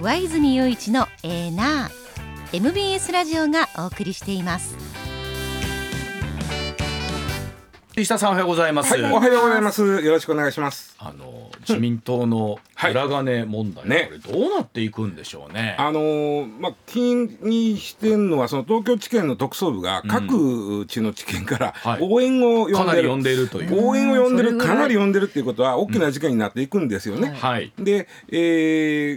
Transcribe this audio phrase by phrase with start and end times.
[0.00, 4.76] 上泉雄一のエーナー MBS ラジオがお送りしています
[7.96, 9.82] 石田さんおはようございます、はい、おはようございます。
[9.82, 10.94] よろしくお願いします。
[11.00, 15.74] あの自民党のはい裏金問題、ねこれどうなっていくんでしょうね。
[15.80, 22.76] あのーまあ、気にしてんのは、その東京地検の特捜部が各地の地検からはい応援を呼んでる。
[22.76, 23.84] かなり呼んでいるという。
[23.84, 27.36] 応援を呼んでる、かなり呼んでるっていうことは、大きな事件になっていくんですよね。
[27.40, 27.72] はい。
[27.80, 28.36] で、え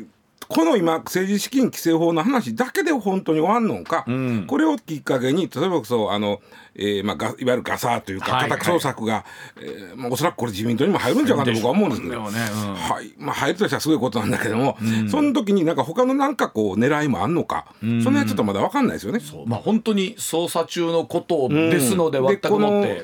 [0.02, 0.06] ー
[0.52, 4.46] この今、政治資金規正法の話だけで本当に終わんのか、ん。
[4.48, 6.42] これをきっかけに、例えばそうあの、
[6.76, 9.26] えーまあ、がいわゆるガサーというか、はい家宅捜索が、
[9.62, 12.40] えーまあ、おそらくこれ、自民党にも入るんじゃないかと僕は思うんですけど、ね。
[12.54, 12.74] うん。
[12.76, 13.14] はい。
[13.18, 14.78] まあ、入るとしたらすごいことなんだけども、
[15.10, 19.22] その時になんか他のなんかこう狙いもあんのか、その辺はちょっとまだ分かんないですよね。
[19.46, 22.28] まあ本当に捜査中のことですので、うん。
[22.28, 23.04] 全くもって、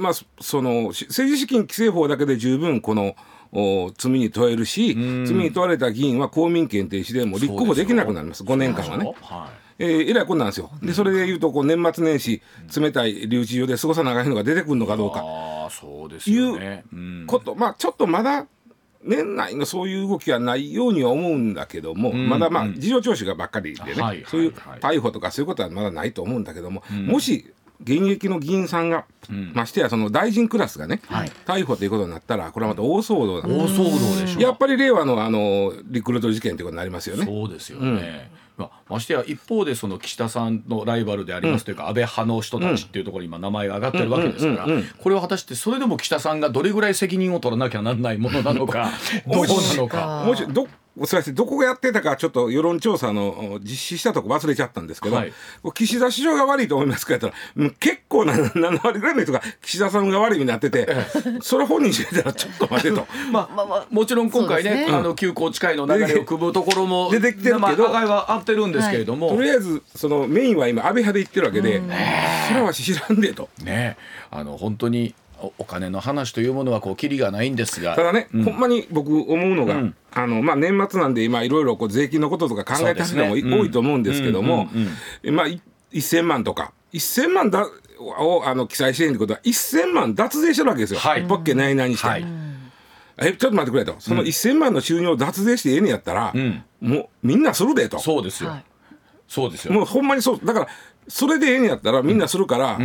[0.00, 3.14] まあそそのし政治資金規正法だけで十分このお
[3.96, 8.42] 罪に問えるし、罪に問われた議員は公民権停止でもう立候補できなくなります。
[8.42, 9.14] 5年間はね。
[9.20, 10.70] はえー、えらいことなんですよ。
[10.82, 12.42] でそれでいうとこう年末年始
[12.76, 15.12] 冷たい留置場で過ごさなあかんのが出てくるのかどうい。
[15.12, 15.20] か。
[15.24, 16.84] ああそうですよね。
[16.92, 17.24] うん。
[17.26, 18.46] こと、まあちょっとまだ
[19.02, 27.52] 年内のそういう動きはないようには思うんだけども、まだまあ事情聴取がばっかりでね、はいはいそういうはい逮捕とかそういうことはまだないと思うんだけども、もし
[27.82, 29.04] 現役の議員さんが、
[29.52, 34.42] ましてやその大臣クラスがね、はい逮捕ということになったらこれはまた大騒動大騒動でしょう。
[34.42, 37.24] やっぱり令和のあのリクルート事件ということになりますよね。
[37.24, 38.30] そうですよね。
[38.56, 48.92] まあ、ましてや一方でその岸田さんのライバルでありますというか、安倍派の人たちっていうところに今名前が上がってるわけですから、これを果たしてそれでも岸田さんがどれぐらい責任を取らなきゃならないものなのか
[49.26, 50.24] どうなのか。
[50.24, 55.32] もしどすみませんどこがやってたかちょっと世論調査のお実施したとこ忘れちゃったんですけど、はい。
[55.74, 60.88] 岸田首相が悪いと思いますかやったらうん結構な 7割ぐらいの人が岸田さんが悪いになってて
[61.42, 63.06] それ本人知れたらちょっと待てと。
[63.32, 64.86] まあ、もちろん今回ねね。
[64.90, 67.58] あの旧皇近いの流れを組むところも出てきてるけど。
[67.58, 71.82] まあは合ってるんですけれども、とりあえずそのメインは今安倍派で言ってるわけで、
[72.48, 73.48] それは知らんでと。
[73.62, 73.96] ね
[74.30, 77.94] あの本当におお金の話というものはこうキリがないんですが。
[77.96, 79.94] ただね、ほんまに僕思うのが、うん。
[80.12, 83.56] あのまあ、年末なんで今いろいろこう税金のこととか考えてる人もね。
[83.56, 84.82] 多いと思うんですけどもうん。
[84.82, 84.88] うん。
[85.22, 85.60] えまあい
[85.92, 87.66] 1000万とか1000万だ
[87.98, 91.24] をあの記載してるってことは1000万脱税してるわけですよ、はい。
[91.24, 92.26] ポッケないないにして、はい。
[93.18, 93.94] えちょっと待ってくれと。
[93.98, 96.64] その1000万の収入を脱税してええねやったら、ん。
[96.80, 97.98] もうみんなするでと。
[97.98, 98.64] そうですよ、はい。
[99.28, 99.74] そうですよ。
[99.74, 100.40] もうほんまにそう。
[100.44, 100.68] だから
[101.08, 102.78] それでええねやったらみんなするから、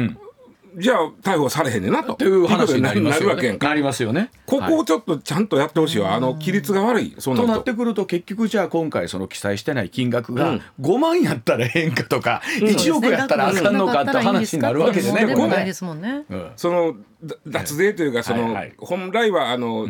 [0.78, 2.16] じゃあ逮捕されへんねんなと。
[2.16, 3.30] という話になりますよね。
[3.30, 4.32] るわけやんかなりますよね。
[4.46, 7.48] ここをちょっとちゃんとやってほしいわ、あの規律が悪いそうなと。
[7.48, 15.36] なってくると結局じゃあ今回その記載してない金額が5万やったらええんかとか1億やったらあかんのかって話になるわけでねこれね。
[15.36, 16.26] でもないですもんね。
[16.30, 19.88] うんそのだ脱税というかその、本来はあの、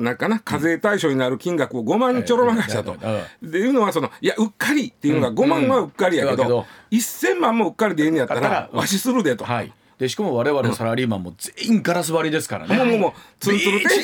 [0.00, 2.96] なんかな課税対象になる金額を5万にちょろまかしたと。
[3.42, 3.50] うん。
[3.50, 6.66] でいうのはそのいやうっかりっていうのが5万はうっかりやけど、うんだけど。
[6.90, 9.44] 1,000万もうっかりでええんやったららわしするでと。
[9.44, 9.72] はい。
[9.98, 12.76] でしかも我々サラリーマンも全員ガラス張りですからね。
[12.78, 14.02] もうもうツルツルビーチ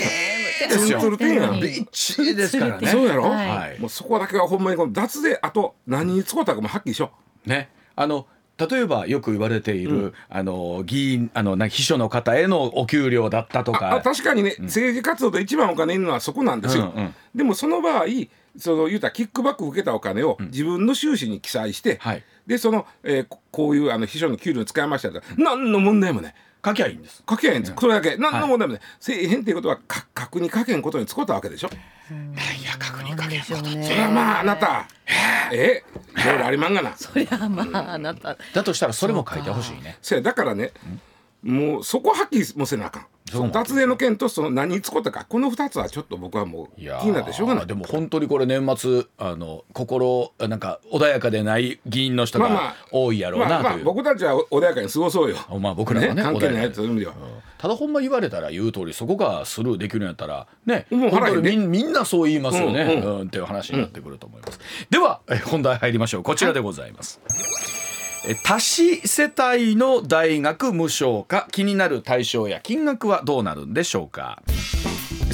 [0.59, 1.01] てですよ。
[1.01, 1.55] ツルツルてんやん。
[1.55, 2.89] ビビッチですからね。
[2.89, 3.49] そうやろ、はい。
[3.49, 7.13] はいもうそこだけはほんまにこの脱税あと何に使うたかもはっきりしよ
[7.47, 7.71] ね。
[7.95, 8.27] あの
[8.59, 18.07] 例えばよく言われている、あの議員あのな秘書の方へのお給料だったとあか確かにね、政治活動で一番お金いるのはそこなんですよ、うんうんでもその場合
[18.59, 22.25] その言うたらキックバック受けたお金を自分の収支に記載して、はい。
[22.47, 25.21] でその、えーここういうあの秘書の給料に使いましたと。
[25.37, 26.35] 何の問題もね
[26.65, 27.23] 書きゃいいんです。
[27.29, 28.17] 書けへんです、それだけ。
[28.17, 31.69] 何の問題もね、せえへんっていうことはか確に書けんことに使ったわけでしょ、
[32.11, 32.35] なん。
[32.35, 32.66] や
[33.39, 33.85] でしょうね。
[33.85, 34.89] それはまああなた。
[35.53, 35.83] え？
[36.17, 36.97] いろいろありまんがな。
[36.97, 38.37] そりゃまああなた。
[38.55, 39.99] だとしたらそれも書いてほしいね。
[40.03, 40.73] せやだからね、
[41.43, 45.25] もうそこはっきりもせなあかんそうなん脱税の件とその何に使ったか。
[45.29, 47.67] この2つはちょっと僕はもう気いやーになってしょうがない。
[47.67, 55.37] でも本当にこれ年末あの心なんか穏やかでない議員の人がまあまあ多いやろうまあまあなという、僕たちは穏やかに過ごそうよ。
[55.59, 57.15] まあ僕らはね関係ないという意味では。
[57.59, 63.27] ただほんま言われたら言う通りそこがスルーできるんやったらねもう本払えね当にみんみんなそう言いますよね、ううん。
[63.29, 66.23] っていう話になってくると思います、ではえ本題入りましょう。
[66.23, 67.76] こちらでございます、え
[68.43, 74.43] 多子世帯の大学無償化気になる対象や金額はどうなるんでしょうか？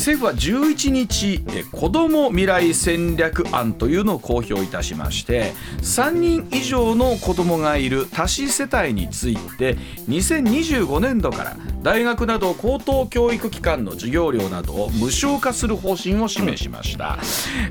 [0.03, 9.77] 政府は11日え子ども未来戦略案というのを公表いたしまして3人以上の子どもがいる多子世帯について
[10.09, 17.19] 2025年度から大学など高等教育機関の授業料などを無償化する方針を示しました。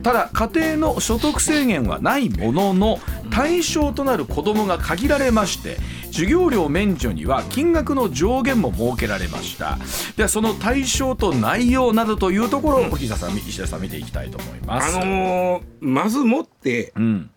[0.03, 2.99] ただ家庭の所得制限はないものの
[3.29, 9.77] 対象となる子どもが限られまして授業料免除には金額の上限も設けられました。
[10.17, 14.95] ではその対象と内容などというところを石田さん石田さん見ていきたいと思います。
[14.95, 17.31] あのーまずもってうん。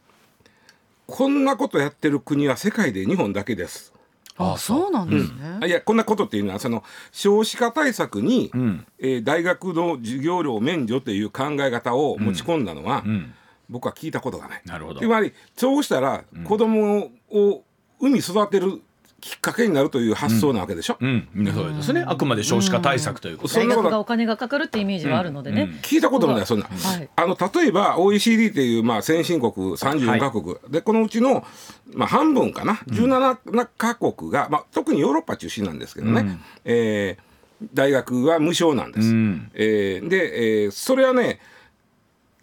[1.07, 3.95] こんなことやってる国は世界で日本だけです。
[4.37, 4.91] あそう。
[4.91, 8.87] なんですね、あいやこんなことっていうのはその少子化対策に、ん。
[8.99, 13.33] えー大学の授業料免除という考え方を持ち込んだのは、ん。
[13.71, 14.63] 僕は聞いたことがない。
[14.67, 15.01] なるほど。
[15.01, 17.63] つまりそうしたら子供を
[18.01, 18.83] 産み育てる
[19.25, 20.99] きっかけになるという発想なわけでしょ。
[21.01, 22.05] うん、そうですね。
[22.07, 27.09] あくまで少子化対策ということ大学がお金がかかるってイメージがあるのでね、聞いたこともないそんな、はい。
[27.17, 31.43] あの例えば OECD っていう、まあ、先進国34カ国、でこのうちの、
[31.95, 32.75] まあ、半分かな。
[32.89, 37.35] 17カ国が、まあ、特にヨーロッパ中心なんですけどね、えー
[37.73, 39.09] 大学は無償なんです。
[39.09, 39.51] うん。
[39.55, 41.41] えーで、えーそれはね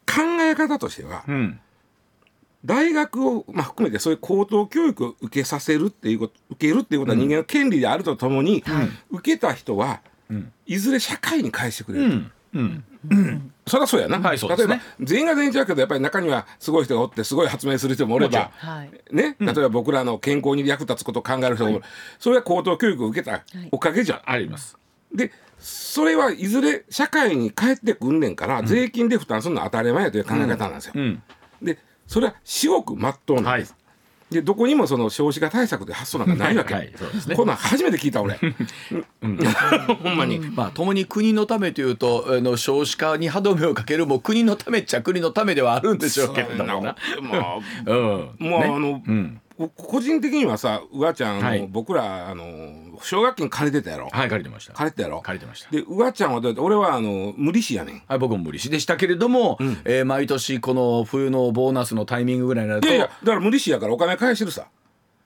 [0.07, 1.59] 考え方としては、うん、
[2.65, 8.63] 大学を、まあ、含めてそういう高等教育を受けさせるっていうこと受けるっていうことは人間の権利であるとともに、
[9.09, 10.01] 受けた人は、
[10.65, 12.15] いずれ社会に返してくれると。
[12.53, 14.75] うん、うん、そりゃそうやな、はいそうですね。
[14.75, 18.91] 例えば全員が全員違うけどやっぱり中にはすごい人がおってすごい発明する人もおれば、はい。
[19.11, 21.83] ね、例えば僕らの健康に役立つことを考える人もおる、
[22.19, 24.21] それは高等教育を受けたおかげじゃん。
[24.25, 24.77] あります。
[25.13, 30.93] でそれはいずれ社会に返ってくんねんから、税金で負担するのは当たり前やという考え方なんですよ。
[30.95, 31.23] うん、
[31.61, 31.77] で
[32.07, 33.75] それは至極まっとうなんです。
[34.31, 37.35] でどこにもその少子化対策で発想なんかないわけ、はいそうですね。
[37.35, 38.39] こんなん初めて聞いた俺、
[39.21, 46.95] ほんまに、まあ共に国のためというとあの少子化に歯止めをかけるも国のためっちゃ国のためではあるんでしょうけれどもな。
[47.21, 48.63] まあうん、もう、ね。
[48.63, 51.67] あの、うん、こ個人的にはさうわちゃん、はい。
[51.69, 54.73] 僕らあの奨学金借りてたやろ、はい借りてました。
[54.73, 55.21] 借りてたやろ？
[55.21, 55.69] 借りてました。
[55.71, 58.03] でうわちゃんはどうやって俺はあの無利子やねん。
[58.07, 64.67] はい、僕も無理しでしたけれども、えー毎年この冬のボーナスのタイミングぐらいになるといやいやだから無利子やからお金返してるさ。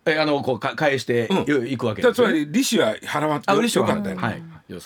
[0.08, 1.68] えーあのこうか返してうん。
[1.68, 2.16] いくわけだでね。
[2.16, 4.44] つまり利子は払わんあ、嬉しいよかったよ、はい。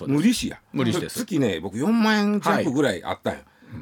[0.07, 0.59] 無利子や。
[0.71, 1.19] 無利子です。
[1.19, 3.39] 月ね僕4万円弱ぐらいあったんよ、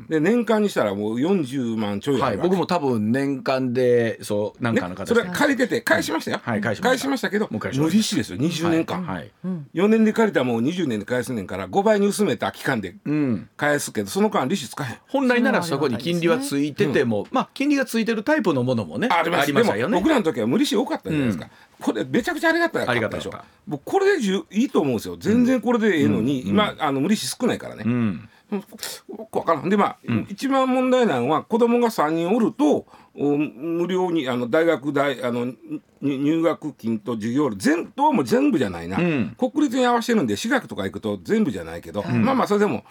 [0.10, 7.30] で年間にしたらもう40万ちょいあはい、るわけ僕も多分年間でそう何かのね、それ形で、借りてて返しましたよ、はい返しました。
[7.30, 7.96] けどもう返しました。
[7.96, 9.32] 無利子ですよ20年間、はい、
[9.74, 14.98] 4年で借りたらもう20年で返すねんから5倍に薄めた期間でうん、返すけどその間利子使えへん。
[15.08, 19.78] 本来ならそこに金利はついてても、まあ金利がついてるタイプのものもねありましたよね。
[19.78, 21.50] でも僕らの時は無利子多かったじゃないですか、
[21.80, 23.34] これめちゃくちゃありがたいありがたでしょ
[23.68, 25.18] 僕これで十いいと思うんですよ。
[25.18, 29.70] 全然これでええのに、今あの無利子少ないからね、うん分からん。
[29.70, 29.98] でまあ、
[30.30, 32.86] 一番問題なのは子供が3人おると
[33.16, 39.36] お無料にあの大学大あのに入学金と授業料全どうも全部じゃないな、ん。
[39.38, 42.84] 国立に合わせてるんで私学とか行くと全部じゃないけど、まあまあそれでも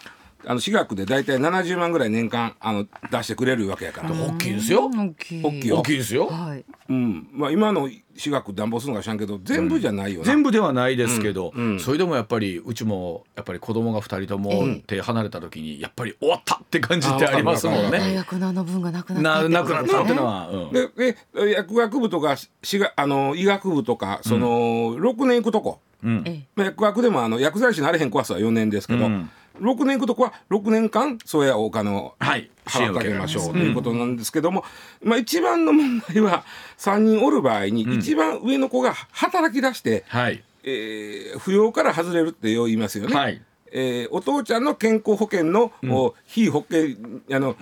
[0.49, 4.89] あの私学で大体70万ぐらい年間あの出してくれるわけやから、大きいですよ。
[4.89, 5.43] 大きい。
[5.43, 5.77] 大きいよ。
[5.79, 6.27] 大きいですよ。
[6.29, 6.65] はい。
[6.89, 7.29] うん。
[7.33, 11.67] まあ、今の私学暖房するのか知らんけど全部じゃないよな、全部ではないですけど、うん。
[11.73, 11.81] うん。
[11.81, 14.53] それでもやっぱりうちもやっぱり子供が2人とも
[14.87, 18.15] 手離れた時にやっぱり終わったって感じってありますもん大ね。
[18.15, 19.29] 学のあの分がなくなった。
[19.29, 20.73] なってなくなったっていうのは、うん。
[20.73, 21.17] でで
[21.55, 26.23] 薬学部とかしがあの医学部とかその、6年行くとこ、うん。
[26.25, 29.29] えまあ薬学でもあの薬剤師になれへんコースは4年ですけど、うん
[29.61, 32.51] 6年行くとこは6年間そうやお金をはい。
[32.67, 34.65] 払ってあげましょう支援をということなんですけども、
[35.03, 36.45] まあ、一番の問題は
[36.79, 40.43] 3人おる場合に一番上の子が働き出して、はい。
[40.65, 43.15] えー扶養から外れるってよう言いますよね。
[43.17, 43.41] はい。
[43.73, 46.97] えーお父ちゃんの健康保険の、お非保険
[47.33, 47.57] あの、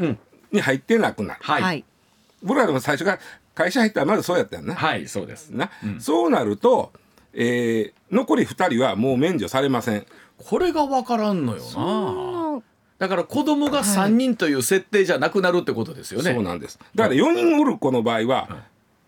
[0.51, 1.41] に入ってなくなる。
[1.43, 1.85] はい、はい。
[2.43, 3.19] 僕らでも最初から
[3.55, 4.75] 会社入ったらまずそうやったよな。
[4.75, 5.51] はいそうです。
[5.51, 5.71] な。
[5.99, 6.93] そうなると、
[7.35, 10.07] えー残り2人はもう免除されません。
[10.39, 11.63] これが分からんのよ
[12.61, 12.63] な。
[12.99, 16.33] だから子供が3人という設定じゃなくなるってことですよね。
[16.33, 16.79] そうなんです。
[16.95, 18.65] だから4人おる子の場合は、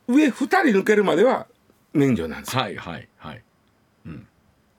[0.08, 1.46] 上2人抜けるまでは
[1.92, 2.62] 免除なんですよ。
[2.62, 3.42] はいはいはい。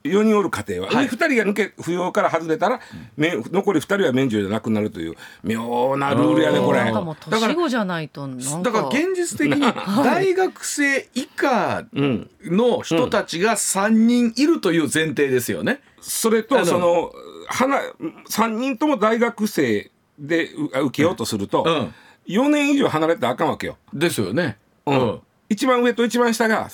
[0.08, 1.06] 4人おる家庭は、はい。
[1.06, 2.80] 上2人が抜け扶養から外れたら、
[3.16, 6.78] め残り2人は免除じゃなくなるという妙なルールやねこれ。
[6.84, 8.70] なんかもう年子じゃないとなんか。
[8.70, 9.60] だから現実的に
[10.04, 15.80] 大学生以下うん、の人たちが3人いるという前提ですよね。
[16.00, 17.12] それとその
[17.46, 17.80] 花
[18.28, 21.94] 3人とも大学生でう受けようとすると、うん。
[22.28, 23.78] 4年以上離れてあかんわけよ。
[23.92, 24.58] ですよね。
[24.86, 25.20] うん。
[25.48, 26.68] 一番上と一番下が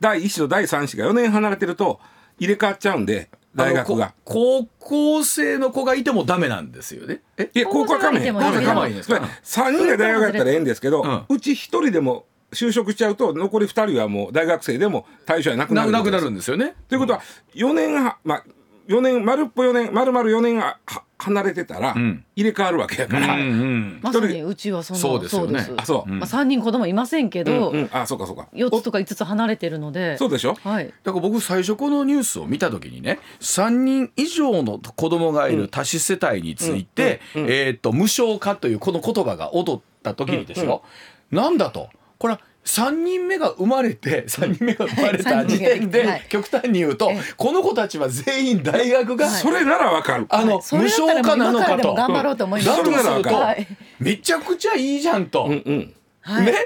[0.00, 2.00] 第1子と第3子が4年離れてると
[2.38, 7.22] 入れ替わっちゃうんで大学が高校生の子がいてもダメなんですよね。
[7.36, 7.50] え？
[7.54, 8.34] いや高校はかめへん。
[8.34, 16.74] 高校生がいても構わへんですか3人が大学やったらええんですけど、ううち1人でも就職しちゃうと残り2人はもう大学生でも対象はなくなななくなるんでするんですよね。
[16.88, 17.22] ということは
[17.54, 18.44] 4年は、まあ、
[18.88, 22.24] 4年丸っぽ4年丸々4年はは離れてたらん。
[22.36, 25.66] 入れ替わるわけやから、うんうんまさにうちはそのそうですよね。
[25.78, 26.10] あそう。
[26.10, 27.88] まあ、3人子供いませんけうんど、うん。
[27.92, 28.48] あそうかそうか。
[28.52, 30.18] 4つとか5つ離れてるので。
[30.18, 30.54] そうでしょ？
[30.62, 30.92] はい。
[31.02, 40.82] だから僕最初このニュースを見た時にね3人以上の子供がいる多子世帯について、えー、と無償化というこの言葉が踊った時にですよ、
[41.30, 41.88] なんだと。
[42.18, 46.26] これは3人目が生まれて3人目が生まれた時点で、はい。
[46.28, 47.20] 極端に言うと、ええ。
[47.36, 50.26] この子たちは全員大学が、それならわかる。
[50.30, 51.88] あの、そ無償化なの今かと。
[51.88, 52.82] も頑張ろうと思います。
[52.82, 53.66] だとすると、はい。
[53.98, 55.94] めちゃくちゃいいじゃんと、ね、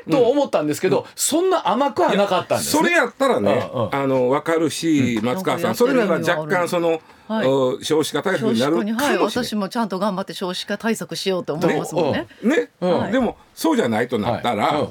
[0.09, 2.77] と思ったんですけど、そんな甘くはなかったんです。
[2.77, 2.83] ね。
[2.83, 7.47] それやったらね、うあの分かるし、松川さなんそれなら若干その、はい。
[7.47, 12.29] お少子化対策になる化にはいかもしれ私もちゃんと頑張って少子化対策しようと思いますもんね。
[12.41, 12.59] ない。
[12.61, 13.13] ね、うん。
[13.13, 14.83] でもそうじゃないとなったら、はい。
[14.83, 14.89] うん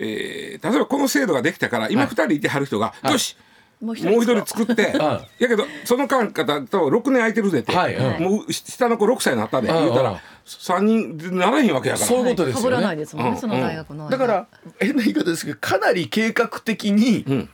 [0.00, 3.36] えー例えばこの制度ができたから今2人いてはる人が、よし
[3.80, 4.92] もう一もう一人作って、
[5.38, 7.94] やけどその間方と6年空いてるぜって、はい。
[7.94, 8.24] うん。
[8.24, 9.74] もう下の子6歳になったで、うん。
[9.74, 12.06] 言うたうんら3人でならへんわけやから。
[12.06, 12.76] そういうことですよね。
[12.76, 13.36] 被らないですもんね、うん。
[13.36, 14.46] その大学の間だから
[14.80, 17.48] 変な言い方ですけどかなり計画的にん。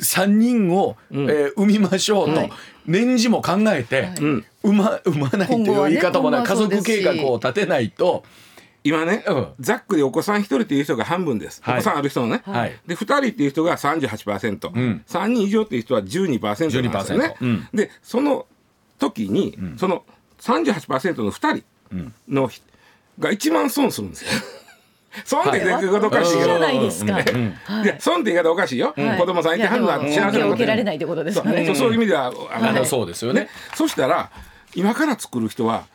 [0.00, 2.52] 3人を、えー産みましょうと、はい
[2.86, 4.14] 年次も考えて、はい。
[4.20, 4.44] うん。
[4.62, 8.22] 産ま産まないという言い方もない、今後はそう家族計画を立てないと、
[8.86, 9.48] 今ね、うん。
[9.58, 11.74] ざっくりお子さん1人っていう人が半分です、はい。
[11.74, 12.78] お子さんある人のね、はい。
[12.86, 15.04] で2人っていう人が38%、ん。
[15.06, 17.34] 3人以上っていう人は12%なんですよね。
[17.40, 17.68] 12%うん。
[17.74, 18.46] でその
[18.98, 20.04] 時に、その
[20.40, 22.64] 38%の2人の人
[23.18, 24.30] が一番損するんですよ。
[25.24, 27.14] 損って言い方おかしいけど、じゃないですか。
[27.14, 27.24] はい
[27.84, 31.74] いや損って言い方おかしいよ、はい子供さんいてはるのは幸せなこと受けられないってことですそうよね。
[31.74, 33.48] そういう意味ではあのあのそうですよね。
[33.74, 34.30] そしたら
[34.74, 35.86] 今から作る人は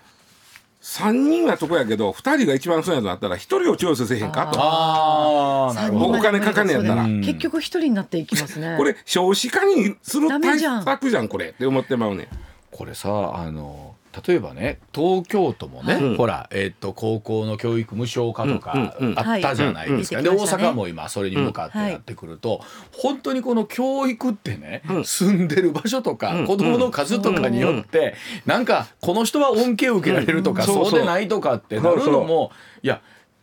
[0.82, 4.60] 3人はとこやけど2人が一番損やとなったら1人をチョイスせえへんかと。
[4.60, 7.04] あお金かかんねやったら。
[7.04, 8.76] 結局一人になっていきますね。
[8.78, 10.84] これ少子化にする対ダメじゃん。
[10.84, 11.50] 策じゃんこれ。
[11.50, 12.28] って思ってまうね
[12.72, 13.91] これさあの
[14.28, 16.16] 例えばね東京都もね、はい。
[16.16, 19.20] ほら、えっと高校の教育無償化とかうんうんうん。
[19.20, 20.24] あったじゃないですか、はい。
[20.24, 21.88] で大阪も今それに向かってうん。
[21.88, 25.06] やってくると、本当にこの教育ってね、うん。
[25.06, 26.48] 住んでる場所とか、うん。
[26.48, 28.16] 子供の数とかによって、
[28.46, 32.52] なんかこの人は恩恵を受けられるとか、そうでないとかってなるのも
[32.84, 33.02] いや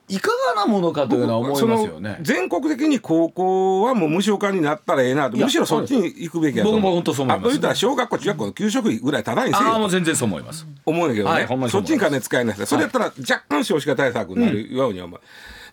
[0.08, 2.18] いかがなものかというのは思いますよね。
[2.22, 5.36] 全国的に高校はもう無償化になったらええなと。
[5.36, 7.44] いやむしろそっちに行くべきやと僕も本当そう思います。
[7.44, 9.72] あと言ったら小学校中学校の給食費ぐらいただにせえよ。
[9.72, 10.66] ああもう全然そう思います。
[10.86, 15.20] 思うんだけどね、はいそっちに金使えないそれやったら若干少子化対策になるように思う、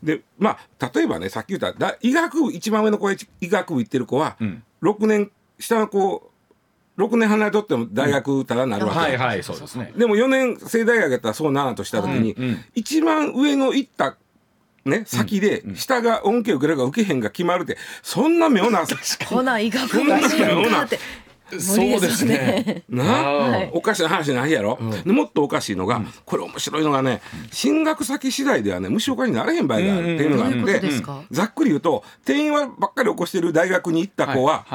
[0.03, 4.63] でまあ例えばねさっき言っただ医学部一番上の子が医学部行ってる子は、ん。
[4.81, 6.31] 6年下の子
[6.97, 9.93] 6年離れとっても大学ただなるわけ、はいはいそうですね。
[9.97, 12.65] でも4年生大学やったらそうならんとした時に、うんうん。
[12.73, 14.15] 一番上の行った
[14.85, 18.85] ね先で下が恩恵を受けるか受けへんが決まるってそんな妙な
[19.27, 20.99] ほな医学部がいいのかって。
[21.51, 22.83] 無理ですよね。
[22.89, 23.69] な、はい。
[23.71, 30.81] おかしな話ないやろ、でもっとおかしいのが、これ面白いのがね進学先次第ではね無償化になれへん場合があるっていうのがあって、
[31.29, 34.65] ざっくり言うと定員はばっかり起こしてる大学に行った子は、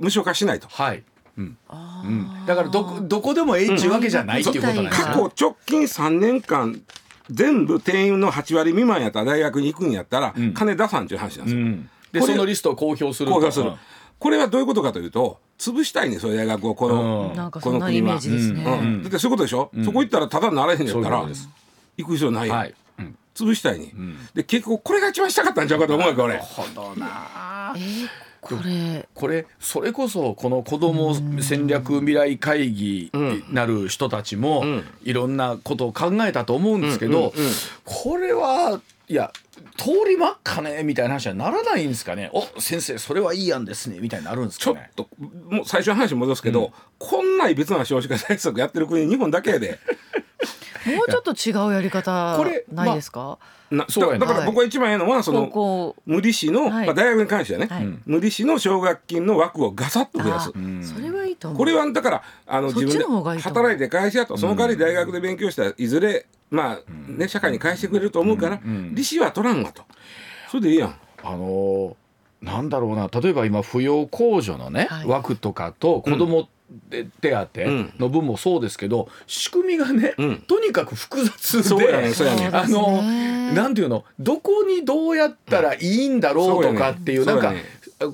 [0.00, 0.66] 無償化しないと。
[0.68, 5.06] だからどこどこでもええっちゅうわけじゃないっていうことなんですよ。
[5.06, 6.82] 過去直近3年間
[7.30, 11.62] 全部定員の8割未満やったら大学に行くんやったら、金出さんっていう話なんですよ。
[11.62, 11.90] うん。
[12.12, 13.34] でそのリストを公表すると。
[13.34, 13.72] 公表する、
[14.18, 18.64] これはどういうことかというと潰したいねそういう大学をこの,、うんなんかこの国はそんなイメージですね。
[18.64, 21.26] うんだってそういうことでしょ、そこ行ったらただなれへんやったら。
[21.96, 22.74] 行く必要ないやん、はい。
[22.98, 23.16] うん。
[23.34, 23.92] 潰したいに、
[24.34, 27.74] で結構これが一番したかったんちゃうかと思うわけ俺ほどな。
[28.50, 29.42] えーこれ。
[29.42, 33.10] これそれこそこの子ども戦略未来会議
[33.50, 34.84] なる人たちもん。
[35.02, 37.52] いろんなことを考えたと思うんですけどうんうんうん。
[37.84, 39.32] これはいや
[39.76, 40.82] 通りまっかね？
[40.82, 42.30] みたいな話はならないんですかね？
[42.32, 43.98] お先生それはいい案ですね。
[44.00, 45.08] みたいになるんですちょっかねと
[45.48, 49.78] もう最初の話に戻すけど、こんない別な少子化対策やってる国日本だけやで
[50.94, 53.38] もうちょっと違うやり方これないですか？
[53.70, 56.86] なそうだだから僕は一番ええのはそ高の校無利子の、はい。
[56.86, 57.98] まあ、大学に関してはね、はい。
[58.06, 60.50] 無利子の奨学金の枠をガサッと増やす。
[60.50, 60.52] あ。
[60.84, 61.58] それはいいと思う。
[61.58, 68.60] これはだからあの自分で働いて会社とその代わり大学で勉強したらいずれまあね社会に返してくれると思うから
[68.92, 69.82] 利子は取らんわと。
[70.48, 70.96] それでいいやん。
[71.24, 71.94] あのー
[72.42, 73.08] なんだろうな。
[73.08, 75.06] 例えば今扶養控除のね、はい。
[75.08, 76.48] 枠とかと子ども
[77.20, 77.48] 手当
[77.98, 80.36] の分もそうですけど、仕組みがね、うん。
[80.46, 82.56] とにかく複雑でそうやねんそうやねん。
[82.56, 83.02] あの
[83.54, 84.04] なんていうの？
[84.18, 87.54] どこにどうやったらいいんだろうとかっていう、そうやなん。
[87.54, 87.64] かね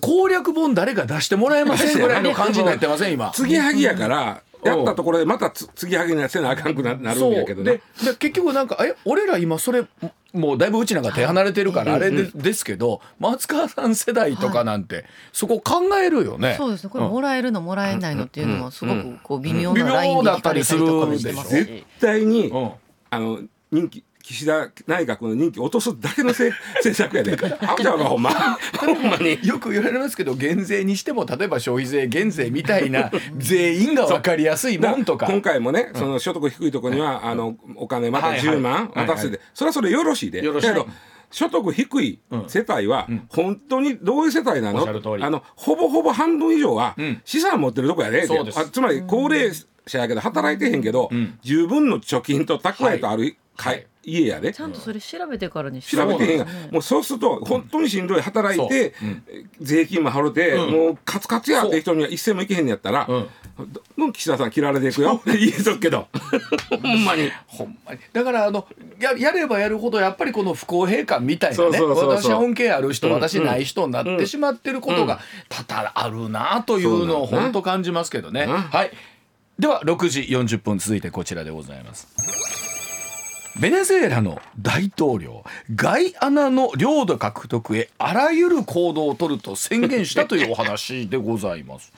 [0.00, 3.30] 攻略本誰か出してもらえませんぐらいの感じになってません今。
[3.34, 9.84] 継ぎはぎやからやったところでまたつ継ぎはぎにせなあかんくななるんやけどでねで結局なんかえ俺ら今それ
[10.32, 16.54] もうだいぶうちなんか手離れてるからあれで,、ですけど松川さん世代とかなんて、そこ考えるよね。
[16.56, 16.90] そうですね。
[16.90, 22.72] これうんもらえるのもらえないのっていうのもすごくこう微妙なラインで聞かれたりとかもだったりするしてますし絶対に、うん。
[23.10, 23.40] あの
[23.70, 26.50] 人気岸田内閣の人気落とすだけのせ
[26.82, 27.32] 政策やで。
[27.32, 28.30] あんたがほんま。
[28.78, 29.38] ほんまに。
[29.42, 35.26] よく言われますけど減税にしても例えば消費税減税みたいな全員が分かりやすいもんとか。
[35.26, 38.56] 今回もね、その所得低いところには、あのお金またはいはい。
[38.56, 40.44] 10万渡すで、はいそれはそれよろしいで。
[40.44, 40.66] よろしい。
[40.68, 40.86] だけど
[41.30, 44.80] 所得低い世帯は、本当にどういう世帯なの？
[44.80, 45.22] おっしゃる通り。
[45.24, 47.22] あのほぼほぼ半分以上はん。
[47.24, 48.58] 資産持ってるとこやで、そうです。
[48.58, 49.50] あつまり高齢
[49.86, 51.10] 者やけど働いてへんけど、
[51.42, 54.52] 十分の貯金と蓄えとある、かはい家やで。
[54.52, 56.68] ちゃんとそれ調べてからに調べてへんがそうですね。
[56.72, 58.20] もうそうすると本当にしんどい。
[58.20, 58.94] 働いて、
[59.60, 64.12] 税金も払うて、もうカツカツやって人には一銭もいけへんのやったら、うん。
[64.12, 65.20] 岸田さん切られていくよ。
[65.26, 66.08] 言えとくけど
[66.70, 67.30] ほんまに。
[67.46, 68.00] ほんまに。
[68.12, 68.66] だからあの
[68.98, 71.62] ややればやるほどやっぱりこの不公平感みたいなね。
[71.62, 72.22] そうそうそうそう。
[72.22, 78.46] 私は恩恵ある人、うん私ない人になってしまってることが多々あるなというのを本当感じますけどね。
[78.48, 78.56] うん。
[78.56, 78.90] はい。
[79.58, 82.71] では6時40分続いてこちらでございます。
[83.60, 85.44] ベネズエラの大統領
[85.74, 91.92] ガイアナの領土獲得へあらゆる行動を取ると宣言したというお話でございます。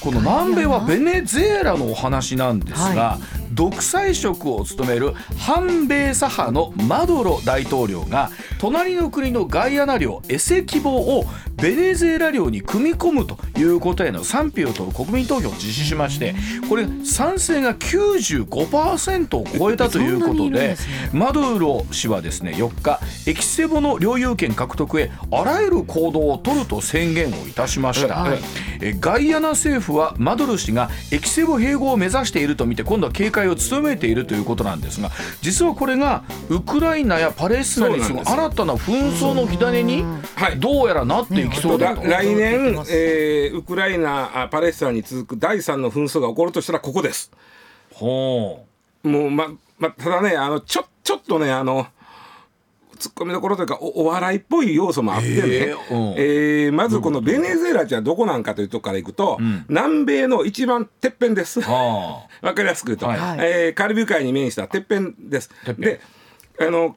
[0.00, 3.18] この南米はベネズエラのお話なんですが、
[3.52, 11.24] 独裁職を務める反米左派のマドロ大統領が隣の国のガイアナ領エセキボを
[11.60, 16.34] ベネズエラ領に組み込むということへの賛否を問う国民投票を実施しまして
[16.68, 20.76] これ賛成が95%を超えたということでね
[21.12, 28.26] マドゥーロ氏はですね4日エキセボの領有権獲得へあらゆる行動を取ると宣言をいたしました、
[28.80, 40.04] えガイアナ政府はマドゥロ氏がエキセボ併合を目指していると見て今度は警戒を強めているということなんですが実はこれがウクライナやパレスチナに次ぐ新たな紛争の火種に
[40.36, 42.02] はいどうやらなっていきそうだと。
[42.02, 47.30] 来言って年えーウクライナあパレスチナに続く第三の紛争が起こるとしたらここです。
[47.94, 48.64] ほ
[49.02, 51.86] もうままただねあのちょちょっとねあの
[52.98, 56.14] ツッコミどころというかおお笑いっぽい要素もあってね、へーうん。
[56.16, 59.38] えーまずこのベネズエラじゃどこなんかというとこからいくと、
[59.68, 61.60] 南米の一番てっぺんです。
[61.64, 63.18] わかりやすく言うと、はい。
[63.40, 65.50] えーカリブ海に面したてっぺんです。
[65.78, 66.00] で
[66.60, 66.96] あの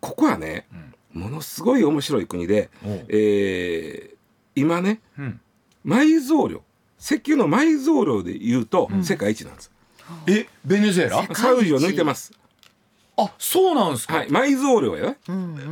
[0.00, 0.66] ここはね、
[1.12, 2.70] ものすごい面白い国で
[3.08, 4.14] えー
[4.56, 5.40] 今ねうん。
[5.86, 6.62] 埋蔵量
[6.98, 9.70] 石油の埋蔵量で言うと世界一なんです、
[10.26, 11.22] えベネズエラ？
[11.34, 12.32] サウジを抜いてます
[13.16, 15.16] あそうなんですか、はい埋蔵量やね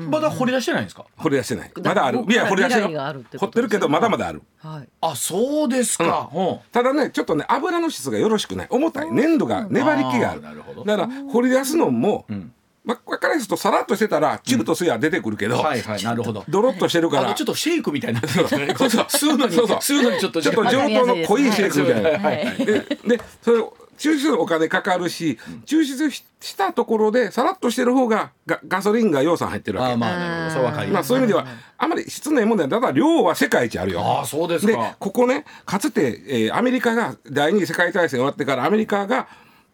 [0.09, 1.05] まだ掘り出してないんですか？
[1.17, 1.73] 掘り出してない。
[1.75, 2.19] だまだある。
[2.19, 4.43] ここいや掘り出して未来があるってこと掘ってるけどまだまだある。
[4.59, 4.89] はい。
[5.01, 6.59] あそうですか、うん。
[6.71, 8.67] ただねちょっとね油の質がよろしくない。
[8.71, 9.11] 重たい。
[9.11, 10.43] 粘土が粘り気がある。
[10.43, 10.85] なるほど。
[10.85, 12.53] だから掘り出すのも、ん。
[12.85, 16.45] まあ、分かりやすくとさらっとしてたらチルと水は出てくるけど、はいはいなるほど。
[16.49, 17.27] ドロッとしてるから。
[17.27, 18.75] あのちょっとシェイクみたいになってますよね。
[18.77, 19.05] そうそう。
[19.05, 19.77] 吸うのにそうそう。
[19.79, 22.19] 吸うのにちょっとちょっと上等の濃いシェイクみたいな。
[22.19, 22.67] はい。
[22.67, 29.93] ででそれを抽出お金かかるし抽出ししたところでさらっとしてる方がガガソリンが要素入ってるわけ。
[29.93, 31.47] あーまあそれわかりまあ、そういう意味では
[31.79, 32.81] あまり質のいいもんではない。
[32.81, 34.01] ただ量は世界一あるよ。
[34.01, 39.29] ああそうですでかここねかつて、えーアメリカが第二次世界大戦終わってからアメリカが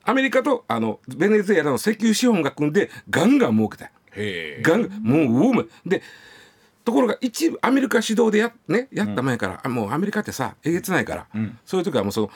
[0.04, 3.86] アメリカとあのベネズエラの石油資本が組んでガンガン儲けた。
[3.86, 5.70] よへえガンガンもうウォーム。
[5.86, 6.02] で
[6.84, 11.26] ところが一部アメリカ主導でや,、ね、やった前から、あもうアメリカってさえげつないから、
[11.66, 12.30] そういう時はもうその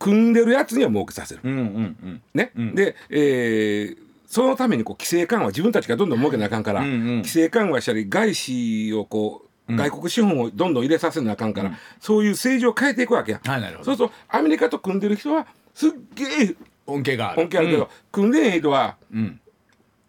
[0.00, 1.42] 組んでるやつには儲けさせる。
[1.44, 1.60] うんうんう
[2.08, 2.22] ん。
[2.34, 2.50] ね。
[2.74, 7.16] で、えーそのためにこう規制緩和自分たちがどんどん儲けなあかんから、うんうん。
[7.16, 13.40] 規制緩和したり外資をこう外国資本をどんどん入れさせなあかんから、そういう政治を変えていくわけや。
[13.44, 13.84] はいなるほど。
[13.86, 16.54] そうするとアメリカと組んでる人はすっげえ
[16.86, 19.40] 恩恵がある恩恵あるけど、組んでへん人はうん。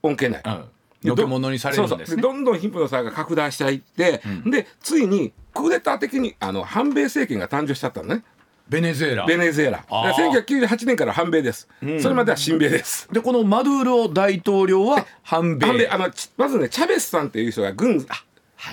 [0.04, 0.42] 恩恵ない。
[0.46, 0.66] うん、うん、
[1.04, 2.06] のけ者にされるんですね。
[2.06, 2.22] そうそう。
[2.22, 8.24] どんどん貧富の差が拡大していって、でついにクーデター的にあの反米政権が誕生しちゃったのね
[8.72, 9.26] ベネズエラ。
[9.26, 9.84] ベネズエラ。
[9.90, 10.46] あー。
[10.46, 11.68] 1998年から反米です、
[12.02, 13.10] それまでは親米です。
[13.12, 15.68] でこのマドゥーロ大統領は反米。
[15.68, 15.88] 反米。
[15.90, 18.08] あのちまずねチャベスさんっていう人が軍はい
[18.56, 18.72] は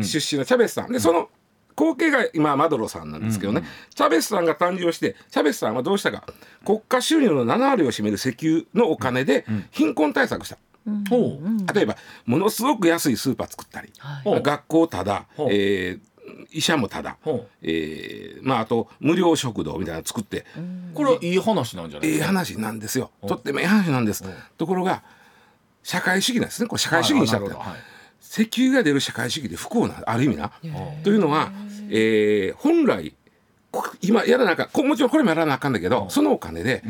[0.00, 0.04] い。
[0.04, 0.92] 出身のチャベスさん。
[0.92, 1.28] でその
[1.74, 6.22] 後継が今マドロさんなんですけどね、チャベスさんが誕生してチャベスさんはどうしたか。
[6.64, 10.58] 国家収入の7割を占める石油のお金で貧困対策した、
[11.10, 11.74] ほう。
[11.74, 13.90] 例えばものすごく安いスーパー作ったり、
[14.22, 14.42] ほう。
[14.42, 16.11] 学校ただ、えー
[16.52, 17.16] 医者もただ
[17.62, 20.44] えーまあ、あと無料食堂みたいなの作って、
[20.94, 22.10] これはいい話なんじゃない？
[22.10, 23.10] ええ話なんですよ。
[23.26, 24.24] とってもええ話なんです。
[24.58, 25.02] ところが
[25.82, 26.68] 社会主義なんですね。
[26.68, 27.48] これ社会主義にしちゃって。
[27.48, 27.78] るはいはい。
[28.22, 30.52] 石油が出る社会主義で不幸なある意味な。
[31.02, 31.50] というのは、
[31.90, 33.14] えー本来
[33.70, 34.68] こ今やらなあかん。
[34.68, 36.82] こもちろんこれもやらなあかんだけど、そのお金で、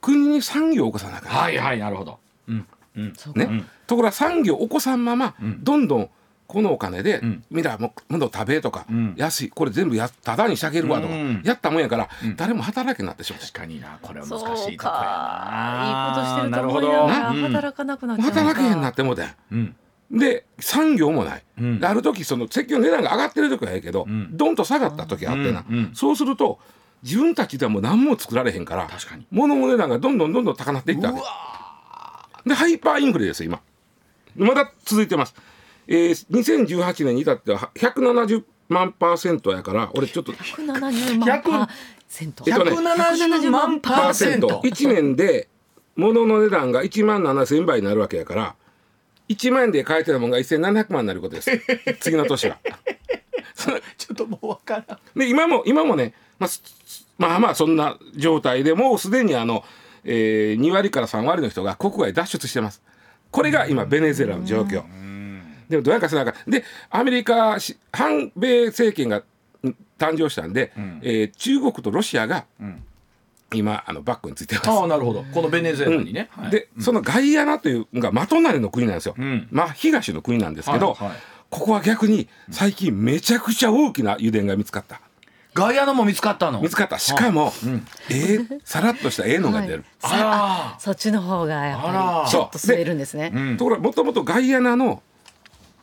[0.00, 2.18] 国に産業を起こさなあかん、はいはいなるほど。
[2.48, 2.66] うん。
[2.96, 3.12] うん。
[3.34, 3.64] ね。
[3.86, 6.10] ところが産業を起こさんまま、どんどん
[6.48, 7.64] このお金で、みん。
[7.64, 9.12] なももの食べとか、ん。
[9.18, 11.42] 安いこれ全部やただにしてあげるわとか、うん。
[11.44, 13.40] やったもんやから、誰も働けになってしまう。
[13.42, 15.84] 確かになこれは難しいとこやか。
[15.84, 19.28] いいことしてるとなるほど思いながらうん働かなくなっちゃう働けへんなってもうてん。
[19.52, 19.76] うん。
[20.10, 21.80] で産業もない、うん。
[21.80, 24.34] である時その石油の値段が上がってる時はええけど、ん。
[24.34, 25.76] ドンと下がった時あってな、うん。
[25.76, 25.90] うん。
[25.94, 26.58] そうすると
[27.02, 29.26] 自分たちではもう何も作られへんから確かに。
[29.30, 31.14] 物の値段がどんどんどんどん高なっていったわ
[32.44, 32.48] け。
[32.48, 33.50] でハイパーインフレですよ
[34.34, 34.46] 今。
[34.48, 35.34] まだ続いてます、
[35.88, 41.68] えー、2018年に至っては170万パーセントやから俺ちょっと170万パー
[42.06, 42.44] セント。
[42.46, 44.60] えっとね170万パーセント。
[44.62, 45.48] 1年で
[45.96, 48.54] 物の値段が1万7000倍になるわけやから
[49.30, 51.50] 1万円で買えてたものが1700万になることです。
[52.00, 52.58] 次の年は。
[53.96, 55.18] ちょっともうわからん。
[55.18, 56.62] で今も今もね、まあ、す
[57.16, 59.64] まあまあそんな状態でもうすでにあの、
[60.04, 62.82] えー、2割から3割の人が国外脱出してます。
[63.30, 64.84] これが今ベネズエラの状況
[65.68, 69.24] でもどうやかせなあかんでアメリカし反米政権がん
[69.98, 72.46] 誕生したんで、えー中国とロシアが
[73.52, 74.70] 今あのバックについてます。
[74.70, 75.24] ああなるほど。
[75.32, 76.50] このベネズエラにね、はい。
[76.50, 79.48] で、そのガイアナというのが真隣の国なんですよ、ん。
[79.50, 81.16] 真東の国なんですけど、はいはい。
[81.50, 85.00] ここは逆に最近めちゃくちゃ大きな油田が見つかった。
[85.54, 86.60] ガイアナも見つかったの？
[86.60, 86.98] 見つかった。
[86.98, 87.52] しかも、
[88.10, 91.92] ええさらっとしたええのが出る、あそっちの方がやっあら。
[92.20, 93.32] ぱりちょっと吸えるんですね。
[93.34, 93.56] ら、うん。
[93.56, 95.02] ところがもともとガイアナの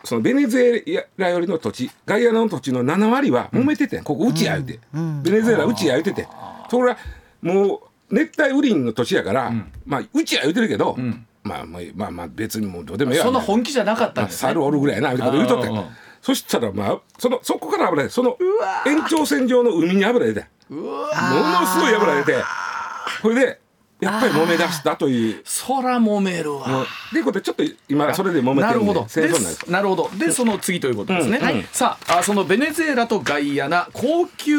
[0.06, 4.80] そのベネズエラよりの土地ガイアナの土地の7割は揉めててん、ここうちや言うて、
[5.24, 6.28] ベネズエラうちや言うてて。
[6.70, 6.98] ところが
[7.42, 9.52] もう熱帯雨林の土地やから、
[9.86, 10.98] まあうちや言うてるけど、
[11.44, 13.26] まあまあまあまあ別にもうどうでもいいわ。
[13.26, 15.82] そんな本気じゃなかったんですね猿おるぐらいやなみたいなこと言うとったんや。
[15.82, 18.36] うんうんそしたらまあそのそこから油出てその
[18.88, 20.48] 延長線上の海に油出て。
[20.70, 21.08] もの
[21.68, 22.44] すごい油出て。
[23.22, 23.60] これで
[24.00, 25.42] やっぱり揉め出したという。
[25.46, 26.86] そら揉めるわ。
[27.14, 28.86] でことでちょっと今それで揉めてるん。
[28.86, 29.06] でなるほど。
[29.08, 29.58] 戦争になる。
[29.70, 30.10] なるほど。
[30.18, 34.56] でその次ということですね、うんはいさああそのベネズエラとガイアナ高級、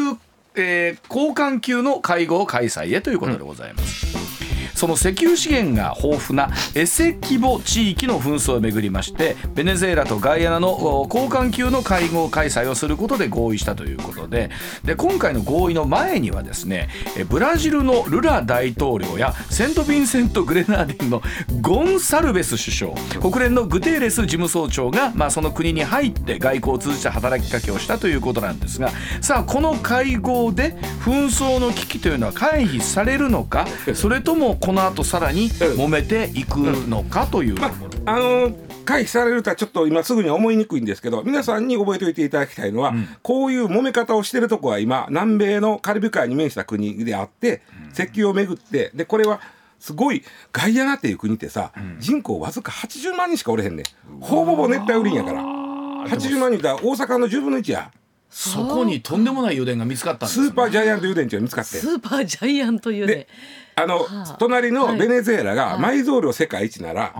[0.55, 4.36] えー高官級の会合開催へということでございます、
[4.77, 14.51] その石油資源が豊富なエセ規模地域の紛争をめぐりましてベネズエラとガイアナのお高官級の会合開催をすることで合意したということで
[14.85, 21.23] で今回の合意の前にはですねえブラジルのルラ大統領やセント・ヴィンセント・グレナーディンの
[21.59, 37.55] ゴンサルベス首相国連のグテーレス事務総長が、まあ、その国に入って外交を通じて働きかけをしたということなんですがさあこの会合で紛争の危機というのは回避されるのか それともこの後さらに揉めていくのかという。
[37.55, 37.67] とま。
[38.05, 38.51] あ、あの
[38.83, 47.61] 回避されるとはちょっと今すぐには思いにくいんですけど皆さんに覚えておいていただきたいのは、こういう揉め方をしてるとこは今南米のカリブ海に面した国であって、
[47.93, 49.39] 石油をめぐってでこれは
[49.79, 54.19] すごいガイアナっていう国ってさ、人口わずか80万人しかおれへんねん。
[54.19, 55.43] ほぼほぼ熱帯雨林やから。
[55.43, 57.89] 80万人だ大阪の10分の1や
[58.29, 61.77] そこにとんでもない油田が見つかったんですスねーパージャイアント油田っていうのが見つかって。
[61.77, 63.27] スーパージャイアントいうでね
[63.75, 64.35] あの、はあ。
[64.39, 66.01] 隣のベネズエラがはい。
[66.01, 67.13] 埋蔵量世界一なら、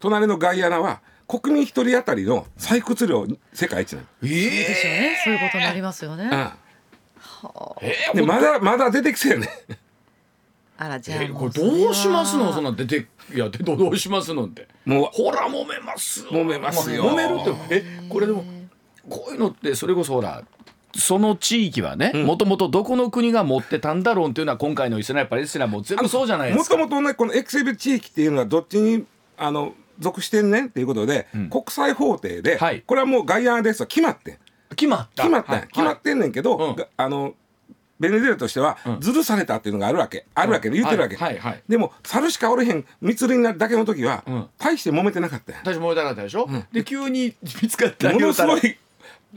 [0.00, 4.06] 隣のガイアナは国民一人当たりの採掘量世界一なの。
[4.22, 5.16] えでしょうね。
[5.24, 6.30] そういうことになりますよね。
[8.14, 9.48] でまだまだ出てきそうよね。
[10.76, 12.52] あらじゃあえこもうそれどうしますの？
[12.52, 14.46] そんな出ていやでどうしますの？
[14.46, 14.66] って。
[14.84, 17.10] もうほら揉めます揉めますよ。
[17.10, 18.44] 揉めるってえこれでも
[19.08, 20.42] こういうのってそれこそほら
[20.96, 26.76] その地域はねもともとどこの国が持ってたんだろうっていうのは今回のイスラエルパレスチナも全部そうじゃないですか。
[26.76, 29.04] もともとねこのエクセビ地域っていうのはどっちに
[29.36, 32.82] あの属してんねんっていうことで、国際法廷で、はい。
[32.86, 34.32] これはもうガイアナですと決まって。
[34.32, 34.38] ん
[34.70, 35.22] 決まった。
[35.22, 35.52] 決まった。
[35.52, 35.68] はい。
[35.68, 36.74] 決まってんねんけど、うん。
[36.76, 37.34] があの
[38.00, 40.26] ベネズエラとしては、ずるされたっていうのがあるわけ。
[40.34, 41.34] あるわけで言ってるわけ、はい。
[41.34, 41.40] はい。
[41.40, 41.62] はい。
[41.68, 44.48] でも猿しかおれへん密林なだけの時は、ん。
[44.58, 45.52] 大して揉めてなかった。
[45.52, 48.76] んや私もえたかったでしょ、で急に見つかったものすごい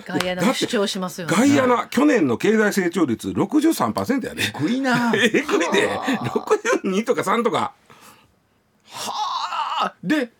[0.05, 1.35] ガイアナも主張しますよね。
[1.35, 4.43] ガイアナ、去年の経済成長率63%やで。
[4.51, 5.89] たらグイな えぐいで
[6.83, 7.73] 62とか3とか。
[9.79, 9.93] あ。
[10.03, 10.31] で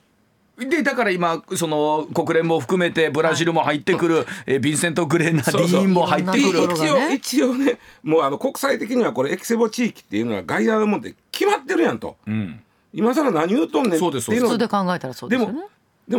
[0.57, 6.51] でだから今その国連も含めてブラジルも入ってくる、えーヴィンセント・グレナディーンも入ってくる。
[6.53, 12.17] そうそう一応一応ねもうあの国際的にはこれエキセボ地域っていうのはガイアナのもんって決まってるやんと。
[12.25, 12.59] うん。
[12.91, 15.59] 今更何言うとんねんそうですっていうの普通で考えたらそうでですもよね。
[15.59, 15.76] でも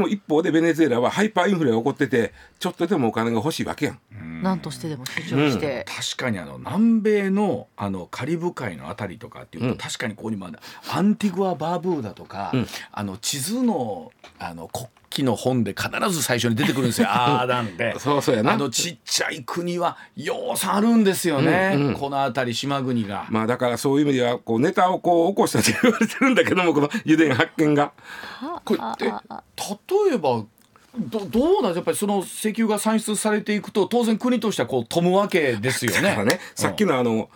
[0.08, 4.00] 一方でベネズエラはハイパーインフレが起こっててちょっとでもお金が欲しいわけやん。
[4.42, 9.76] 何としてでも主張して、確かにあの南米のあのカリブ海のあたりとかっていうと、うん。
[9.78, 10.60] 確かにここにまだ
[10.92, 12.66] アンティグア・バーブーダとか、うん。
[12.92, 17.08] あの地図のあの国きの本で必ず最初に出てくるんですよ。
[17.10, 18.52] ああなんでそうそうやな。
[18.52, 21.94] あのちっちゃい国はようさんあるんですよね、うんうん。
[21.94, 23.26] この辺り島国が。
[23.30, 27.92] まあだからそういう意味ではこうネタをこう起こしたと言われてるんだけどもこの油田発見が。
[28.64, 30.44] これって例えば
[30.98, 36.02] どどうなんやっぱりその石油が産出されていくと当然国としてはこう富むわけですよね。
[36.02, 37.28] だからねさっきのあの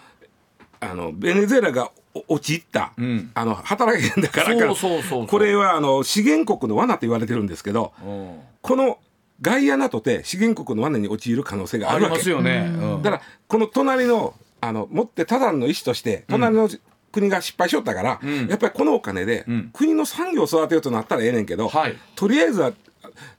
[0.83, 3.31] あのベネズエラがお陥った、ん。
[3.35, 5.27] あの働けへんだからそうそうそうそう。
[5.27, 8.41] これはあの資源国の罠と言われてるんですけどうん。
[8.61, 8.99] この
[9.41, 12.17] ガイアナとて資源国の罠に陥る可能性があるわけ。
[12.17, 12.71] ますよね。
[12.73, 13.03] うん。
[13.03, 16.69] だからこの隣のあの持ってただの意思として隣の
[17.11, 18.49] 国が失敗しよったから、ん。
[18.49, 19.71] やっぱりこのお金でん。
[19.73, 21.97] 国の産業を育てようとなったらええねんけど、はい。
[22.15, 22.73] とりあえずは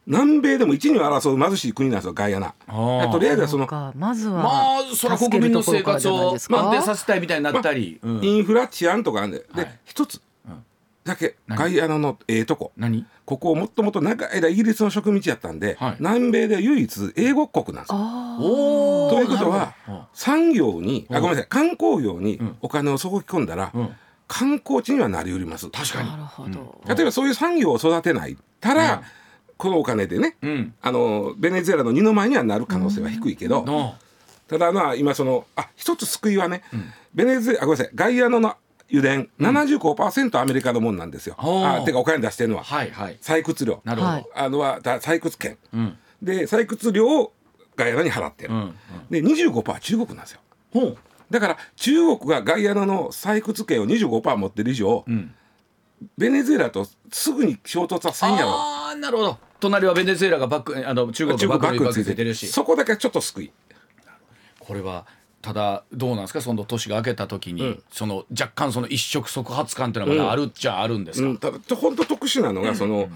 [0.05, 2.53] 南米でも一二を争う貧しい国なんですよガイアナ。
[3.11, 4.49] とりあえずはそのまずはま
[4.79, 7.99] あその国民の生活をま安定させたいみたいになったり。
[8.01, 8.23] うん。
[8.23, 9.79] インフラ治安とかあるんで、ではい。
[9.85, 10.21] 一つ
[11.03, 11.57] だけ何？
[11.57, 12.71] ガイアナのええとこ。
[12.77, 13.05] 何？
[13.25, 15.95] ここもっともっと長い間イギリスの植民地やったんで、はい。
[15.99, 19.09] 南米で唯一英国国なんですよ。
[19.09, 19.73] ということは
[20.13, 21.47] 産業にあごめんなさい。
[21.47, 22.57] 観光業にん。
[22.61, 23.89] お金を注ぎ込んだら、うん。
[24.27, 25.69] 観光地にはなりうります。
[25.69, 26.09] 確かに。
[26.09, 26.17] な。
[26.17, 29.03] るほど、例えばそういう産業を育てないたら、
[29.57, 30.73] このお金でね、うん。
[30.81, 33.95] あのベネズエラの二の舞にはなる可能性は低いけど、の
[34.47, 36.63] ただまあ今そのあ一つ救いはね、
[37.13, 38.55] ベネズエあごめんなさいガイアナの
[38.91, 41.35] 油田、75%アメリカのもんなんですよ。
[41.37, 43.17] あてかお金出してるのは、はいはい。
[43.21, 44.13] 採掘量なるほど。
[44.13, 47.33] はいあのはだ採掘権うんで採掘量を
[47.75, 48.75] ガイアナに払ってる、うんうん。
[49.09, 50.39] で25%中国なんですよ。
[50.71, 50.97] ほう。
[51.29, 55.33] だから中国がガイアナの採掘権を25%持ってる以上、ん
[56.17, 58.49] ベネズエラとすぐに衝突はせんやろ。
[58.49, 59.37] ああなるほど。
[59.59, 62.47] 隣はベネズエラがバックあの中国中がバックについてるし。
[62.47, 63.51] そこだけちょっと救い。
[64.59, 65.05] これは
[65.41, 66.41] ただどうなんですか？
[66.41, 73.09] その年が明けた時に、その若干その一触即発感っていうのがまだあるっちゃあるんですか、うん、ただちょ本当特殊なのがその、えー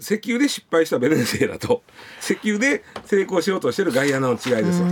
[0.00, 1.82] 石油で失敗したベネズエラと
[2.20, 4.86] 石油で成功しようとしてるガイアナの違いですよ。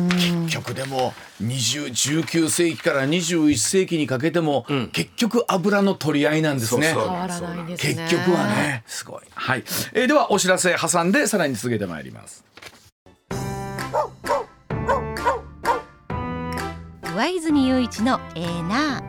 [0.46, 6.92] 結局でも20 19世紀から21世紀にかけても、結局油の取り合いなんですね。
[6.92, 9.22] そうそう変わらないですね結局はねすごい。
[9.34, 12.44] はい、えーではお知らせ挟んでさらに続けてまいります。
[17.14, 19.04] 上泉雄一のエーナー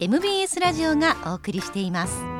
[0.00, 2.37] MBS ラジオがお送りしています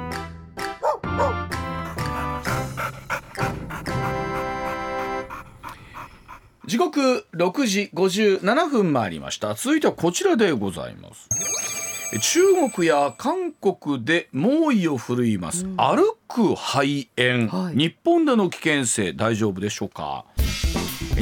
[6.68, 9.54] 時刻6時57分回りました。
[9.54, 11.26] 続いてはこちらでございます。
[12.20, 17.74] 中国や韓国で猛威を振るいます、歩く肺炎、はい。
[17.74, 20.26] 日本での危険性大丈夫でしょうか？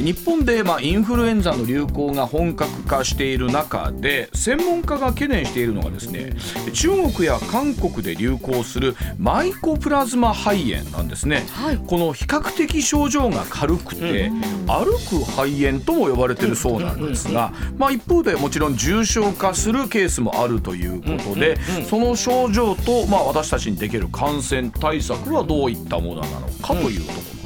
[0.01, 6.35] 日本で、まあ、インフルエンザの流行が本格化している中で専門家が懸念しているのがですね
[6.73, 11.77] 中国や韓国で流行するマイコプラズマ肺炎なんですね、はい。
[11.77, 14.31] この比較的症状が軽くて、
[14.67, 21.57] 歩く肺炎とも呼ばれているそうなんですが、まあ、一方でもちろん重症化するケースもあるということで、
[21.89, 27.36] その症状と、まあ、私たちにできる感染対策はどういったものなのかというところ。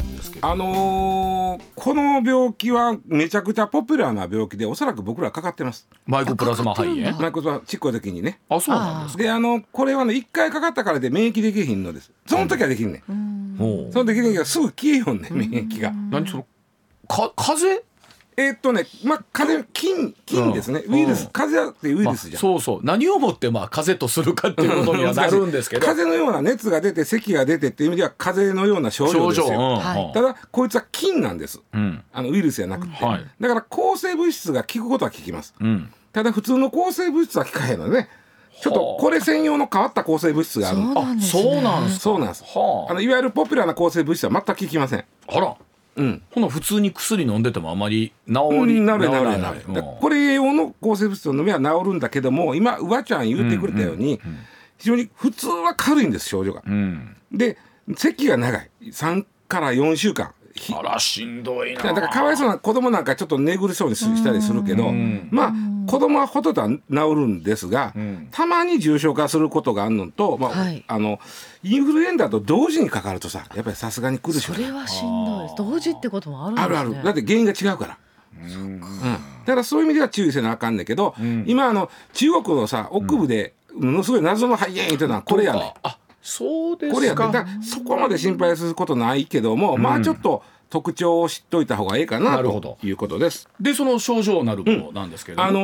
[0.43, 5.87] あのーこの病気はめちゃくちゃポピュラーな病気でおそらく僕らかかってます。
[6.05, 7.09] マイコプラズマ肺炎？
[7.09, 8.39] あかかってるんだマイクロちっこい時にね。
[8.49, 9.23] あそうなんですか。
[9.23, 12.11] であのこれはね一回かかったからで免疫できひんのです。
[12.25, 13.55] その時はできんねん。
[13.57, 15.91] ほうその時できんけどすぐ消えよんねん免疫が。
[15.91, 16.45] 何その
[17.07, 17.67] か風？
[17.67, 17.90] 邪
[18.37, 20.93] えーっとねまあ風邪菌菌ですね、うん。
[20.95, 21.25] ウイルス。
[21.25, 21.29] うん。
[21.31, 22.41] 風邪ってウイルスじゃん。
[22.41, 22.79] そうそう。
[22.83, 25.85] 何をもってまあ風邪とするかっていうことにはなるんですけど。
[25.85, 29.47] 風邪のような熱が出て咳が出てっていう意味では風邪のような症状ですよ。
[29.47, 29.77] 症状、うん。
[29.79, 30.13] はい。
[30.13, 31.61] ただこいつは菌なんです。
[31.73, 32.03] うん。
[32.13, 33.25] あのウイルスじゃなくて、はい。
[33.39, 35.53] だから抗生物質が効くことは効きます。
[35.59, 35.93] うん。
[36.13, 38.09] ただ普通の抗生物質は効かへんのでね。
[38.61, 42.01] ちょっとこれ専用の変わった抗生物質があるそうなんあですねそうなんですか。
[42.01, 42.43] そうなんです。
[42.43, 42.91] はあ。
[42.91, 45.05] あのいわゆるポピュラーな抗生物質は全く効きません。
[45.27, 45.55] あら
[45.95, 46.21] うん。
[46.31, 49.83] ほな普通に薬飲んでてもあまり治りなる治らななるる。
[49.99, 54.19] これ用の抗生物質を飲めば治るんだけども、今うわちゃん言ってくれたように、
[54.77, 56.63] 非常に普通は軽いんです症状が。
[56.65, 57.57] うんで
[57.95, 58.69] 咳が長い。
[58.83, 60.33] 3から4週間。
[60.53, 61.81] ひあらしんどいな。
[61.81, 65.29] だからかわいそうな子供なんかちょっと寝苦しそうにししたりするけど、ん。
[65.31, 65.53] まあ
[65.87, 68.27] 子供はほとんどは治るんですが、ん。
[68.31, 70.83] たまに重症化することがあるのと、まあはい。
[70.87, 71.19] あの
[71.63, 74.53] インフルエンザと同時にかかるとさやっぱりさすがに来るでしょ。
[74.53, 75.55] それはしんどいです。
[75.57, 76.77] 同時ってこともあるんですね。
[76.77, 77.03] あるある。
[77.03, 77.97] だって原因が違うから。
[78.33, 78.87] うん、だ
[79.45, 81.13] からそういう意味では注意せなあかんねんけど、
[81.45, 85.63] 今あの中国のさ奥部でものすごい謎の肺炎っていうのはこれやねん。
[85.83, 86.95] あそうですか。
[86.95, 92.77] これやねんだからそこまで心配することないけども、まあちょっと特徴を知っといた方がいいかななるほど。
[92.79, 93.49] ということです。
[93.59, 95.43] でその症状なるものなんですけれど。
[95.43, 95.59] も、あの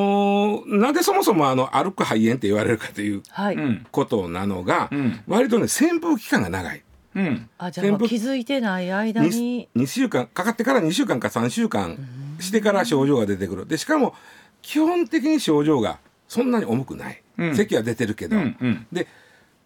[0.64, 3.88] ーなんでそもそもあの歩く肺炎って言われるかというはい、うん。
[3.90, 5.24] ことなのが、ん。
[5.26, 6.84] 割とね扇風期間が長い。
[7.16, 7.50] うん。
[7.58, 9.70] あじゃあもう気づいてない間に。
[9.78, 11.98] 2, 週間かかってから2週間か3週間
[12.42, 13.66] してから症状が出てくる。
[13.66, 14.14] でしかも
[14.62, 17.56] 基本的に症状がそんなに重くない、うん。
[17.56, 18.88] 咳は出てるけど、うんうん。
[18.92, 19.08] で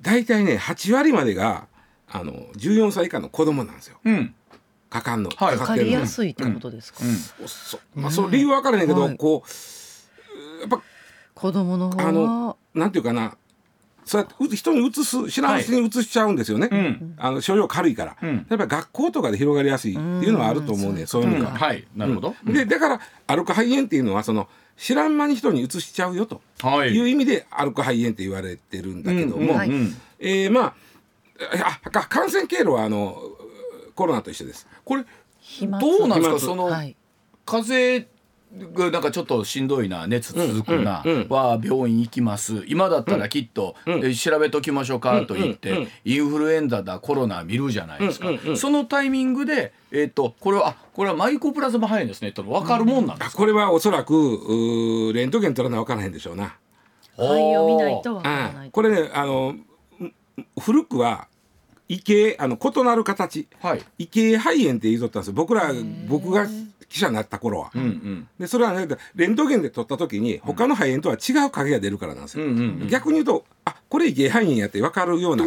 [0.03, 1.65] 大体ね8割までが
[2.07, 3.97] あの14歳以下の子供なんですよ。
[4.05, 4.35] うん
[4.91, 5.57] かかんの、はい。
[5.57, 6.99] かかりやすいってことですか、
[7.47, 9.17] そまあ、その理由は分からへんけど、はい。
[9.17, 10.81] こうやっぱ
[11.33, 13.35] 子供の方あはのなんていうかな。
[14.03, 17.13] そうやってう人にうつす知らんうちにうつしちゃうんですよね、ん。
[17.17, 18.35] あの症状軽いから、ん。
[18.35, 21.51] やっぱり学校とかで広がりやすいっていうのはあると思うね、そういうのが。
[21.51, 21.55] うん。
[21.55, 21.87] はい。
[21.95, 26.41] なるほど、でだからアルコ肺炎っていうのはその知らん間に人にうつしちゃうよと。
[26.61, 26.89] はい。
[26.89, 29.49] いう意味でアルコ肺炎って言われてるんだけども、うん。
[29.49, 29.55] うん。
[29.55, 29.69] はい。
[29.69, 30.73] うんえーまあ
[31.83, 33.17] あか感染経路はあの
[34.01, 34.67] コロナと一緒です。
[34.83, 36.39] これどうなんですか？
[36.39, 36.95] その、はい。
[37.45, 38.11] 風邪
[38.73, 42.63] がなんかちょっとしんどいな熱続くな、うんうんは病院行きます。
[42.65, 48.57] 今だったらきっと、うんえ調べときましょうかと言って、うんうんインフルエンザだコロナ見るじゃないですか、うんうんうん。
[48.57, 56.55] そのタイミングで、えっとこれはあこれはマイコプラズマ肺炎ですねって分かるもんなんですこれはおそらくレントゲン取らな分からへんでしょうな。
[57.15, 57.23] 肺
[57.57, 59.65] を見ないとわからないあこれねあのん
[60.59, 61.27] 古くは
[61.91, 63.47] 異形あの異なる形。
[63.61, 63.81] はい。
[63.97, 65.33] 異形肺炎って言いとったんですよ。
[65.33, 65.73] 僕ら
[66.07, 66.47] 僕が
[66.87, 67.71] 記者になった頃は。
[67.75, 68.27] うんうん。
[68.39, 72.45] でそれはねレントゲンで取った時に他の肺炎とは違う影が出るからなんですよ。
[72.45, 72.87] うんうんうん。
[72.87, 75.43] 逆に言うとあこれ異形肺炎やって分かるような。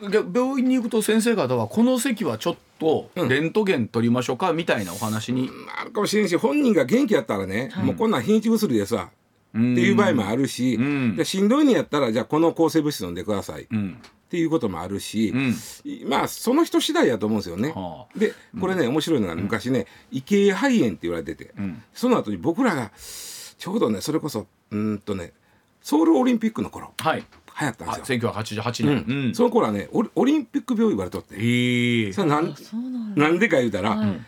[0.00, 3.28] 病院に行くと先生方はこの席はちょっとうん。
[3.28, 9.10] レントゲン取りましょうかみたいなお話に、あるかもしれんし本人が元気やったらね、もうこんなん日にち薬ですわ。
[9.50, 11.16] っていう場合もあるし、うん。
[11.16, 13.62] でしんどいんやったらじゃあこの抗生物質飲んでください。
[13.62, 16.08] っうんていうこともあるし、うん。
[16.08, 17.72] まあその人次第やと思うんですよね。
[17.74, 18.18] はあ。
[18.18, 21.82] でこれね面白いのが、昔ね異形肺炎って言われてて、ん。
[21.92, 25.32] その後に僕らがちょうどねそれこそうーんとね
[25.80, 27.24] ソウルオリンピックの頃はい。
[27.60, 28.18] 流行ったんですよ。
[28.32, 29.26] 1988年、うん。
[29.26, 29.34] うん。
[29.34, 32.12] その頃はねオリオリンピック病言われとって、ええ。
[32.12, 33.22] それなんなんだ。
[33.22, 34.20] なんでか言うたら、はい。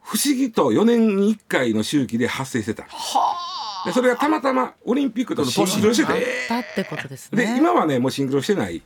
[0.00, 2.84] 不思議と4年に1回の周期で発生してた。
[3.86, 7.44] でそれがたまたまオリンピックとシンクロしてあて、ったってことですね。
[7.46, 8.82] で今はねもうシンクロしてない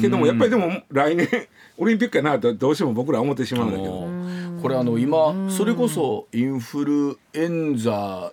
[0.00, 1.28] けどもやっぱりでも来年
[1.78, 4.42] オリンピックやなとどうしても僕ら思ってしまうんだけど。
[4.62, 8.32] これあの今それこそインフルエンザ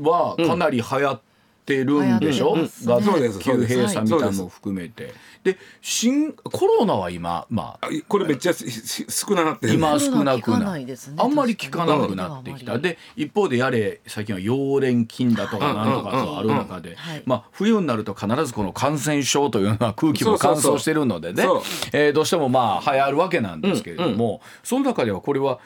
[0.00, 1.20] はかなり流行っ
[1.66, 2.60] てるんでしょ、うん。
[2.60, 5.12] 流行ってますがねそうです急閉鎖みたいなのそうも含めて
[5.46, 7.86] で新コロナは今まあ。
[7.86, 11.16] あこれめっちゃ少ななってる今少なくなないですね。
[11.18, 12.78] あんまり効かなくなってきた。
[12.80, 17.22] で一方でやれ最近は溶連菌だとかなんとかとある中ではい。
[17.24, 21.44] まあ冬になると必ずこの感染症というのは空気も乾燥してるのでね。
[21.92, 25.60] えーどうしてもまあ流行るわけなんですけれどもその中ではこれは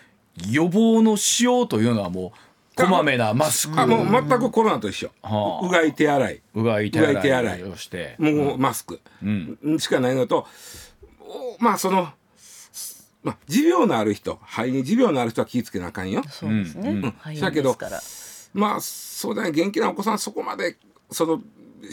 [0.50, 3.80] 予防のしようというのはもうこまめなマスク。
[3.80, 5.66] あもう全くコロナと一緒、はあ。
[5.66, 6.42] うがい手洗い。
[6.54, 8.16] うがい手洗いをして。
[8.18, 9.00] もうマスク、
[9.78, 10.46] しかないのと
[11.20, 12.08] おまあその、
[13.22, 16.22] まあ、持病のある人肺に持病のある人は気ぃつけなあかんよ。
[16.28, 17.10] そうですね、うん。
[17.10, 18.60] 肺だけど炎ですから。
[18.60, 20.76] まあそうだね元気なお子さんそこまで
[21.10, 21.42] その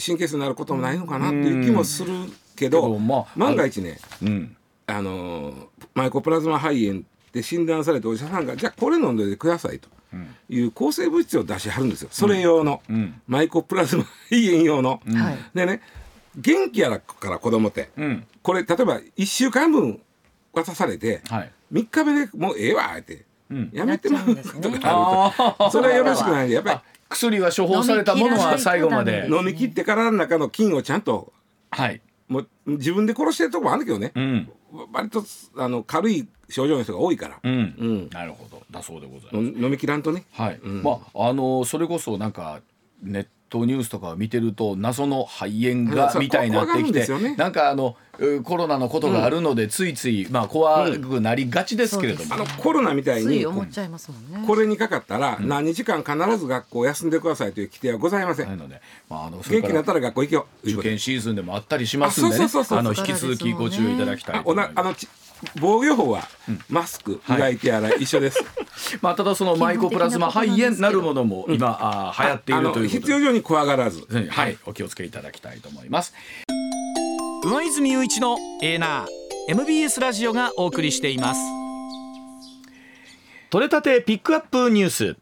[0.05, 2.13] 神経質になることもないのかなっていう気もする
[2.55, 4.55] けど、けどまあ万が一ねうん。
[4.87, 9.89] あのーマイコプラズマ肺炎って診断されてお医者さんがじゃあこれ飲んでくださいと。
[10.49, 12.09] いう抗生物質を出しはるんですよ。
[12.11, 13.21] それ用の、ん。
[13.27, 15.01] マイコプラズマ肺炎用の。
[15.05, 15.37] はい。
[15.53, 15.81] でね
[16.37, 18.27] 元気やらから子供って、うん。
[18.41, 19.99] これ例えば1週間分
[20.53, 21.51] 渡されて、はい。
[21.73, 23.69] 3日目でもうええわって、ん。
[23.73, 24.79] やめてもらうやっちゃうんですね。
[24.79, 25.71] とかあると。
[25.71, 29.25] それはよろしくないんでやっぱあ薬が処方されたものは最後まで。
[29.27, 31.33] り飲み切ってからの中の菌をちゃんと
[31.71, 32.01] はい。
[32.29, 34.51] もう自分で殺してるとこもあるんだけどね、うん
[34.91, 35.23] 割と
[35.57, 37.75] あの軽い症状の人が多いから、うん。
[37.77, 38.09] うん。
[38.09, 38.63] なるほど。
[38.71, 39.35] だそうでございます。
[39.35, 40.25] 飲飲み切らんとね。
[40.31, 42.61] はい、まああのそれこそなんか
[43.01, 47.07] ネットニュースとかを見てると謎の肺炎がみたいになってきて、
[47.37, 54.47] なんかあのうコロナのことがあるので、ついついまあ怖くなりがちですけれども、あのコロナみたいに思っちゃいますもんね。
[54.47, 60.47] これにかかったら何日間必ず学校を休んでくださいという規定はございません、なので、まあ、元気になったら学校行けよ。
[60.63, 62.47] 受験シーズンでもあったりしますんでね。
[62.69, 64.55] あの引き続きご注意いただきたいいます。
[64.55, 65.07] なあのち
[65.59, 66.27] 防御法は
[66.69, 67.97] マスク、うがい手洗い。
[67.99, 68.43] 一緒です。
[69.01, 72.87] まあ、ただそのマイコプラズマ肺炎なるものも今、あー流行っているということ。
[72.87, 74.05] 必で要以上に怖がらず。
[74.29, 76.13] はい、お気をつけいただきたいと思います。
[77.43, 79.07] 上泉雄一のエーナー
[79.49, 81.39] MBS ラジオがお送りしています。
[83.49, 85.15] 取れたてピックアップニュース。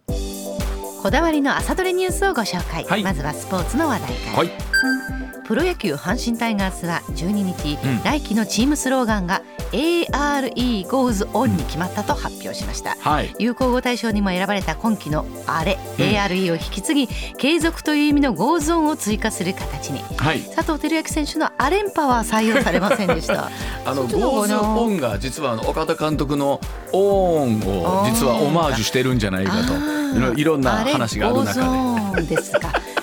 [1.01, 3.03] こだわりの朝どれニュースをご紹介、はい。
[3.03, 8.03] まずはスポーツの話題から、はいプロ野球阪神タイガースは12日、うん。
[8.03, 12.95] 来季のチームスローガンが ARE goes on に決まったと発表しました。
[12.99, 13.35] はい。
[13.39, 16.03] 流行語大賞にも選ばれた今期のあれ、うん。
[16.03, 20.01] ARE を引き継ぎ継続という意味の goes on を追加する形に。
[20.17, 20.41] はい。
[20.41, 23.51] 佐藤輝明選手のアレンパは採用されませんでした。
[23.85, 26.59] あのちの方 Goes on が実はあの岡田監督の
[26.91, 29.73] オーンを実はオマージュしてるんじゃないかと。
[30.17, 31.61] いろいろんな話がある中で。
[31.61, 32.73] あれ goes on ですか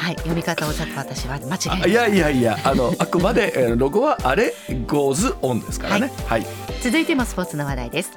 [0.00, 4.54] はい読み方をちょっと私は間違えいやいやいやあの あくまでえーロゴはあれ
[4.86, 6.10] Goes on ですからね。
[6.26, 6.46] はい。
[6.82, 8.10] 続いてもスポーツの話題です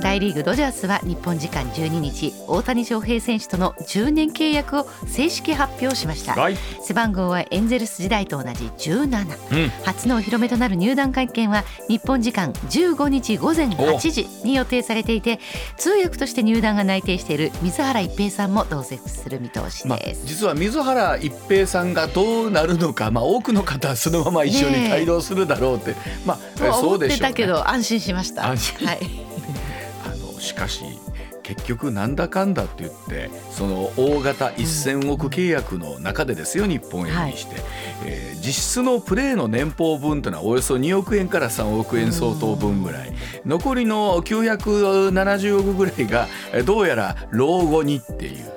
[0.00, 6.56] 大リーグドジャースは日本時間12日大谷翔平選手との10年契約を正式発表しましたはい。
[6.80, 9.68] 背番号はエンゼルス時代と同じ17うん。
[9.84, 15.40] 初のお披露目となる入団会見は日本時間15日午前8時に予定されていて
[15.76, 25.94] 通訳として入団が内定している水原一平さんも同席する見通しまあです、実は水原一平さんがどうなるのか、まあ多くの方はそのまま一緒に帯同するだろうって、
[26.26, 27.08] まあそうでしょう、ね。
[27.08, 28.42] てたけど安心しました。
[28.42, 28.58] はい、
[30.04, 30.84] あのしかし
[31.42, 37.56] 結局なんだかんだって言ってその大型1000億契約の中でですよ日本円にして、
[38.04, 43.12] えー実質のプレーの年俸分というのはおよそ2億円から3億円相当分ぐらい。
[43.46, 48.52] 残りの970億ぐらいがえーどうやら老後にっていう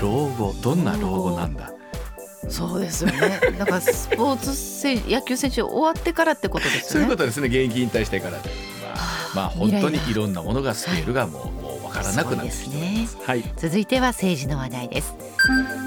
[0.00, 1.72] 老後どんな老後なんだ？
[2.48, 3.40] そうですよね。
[3.58, 7.48] だからスポーツ選野球選手終わってからってことですそういうことですね。
[7.48, 8.50] 現役引退してからで。
[8.82, 8.96] まあ、
[9.34, 13.18] まあ本当にいろんなものがスケールがもう分からなくなってきております。
[13.22, 13.44] はい。
[13.56, 15.14] 続いては政治の話題です。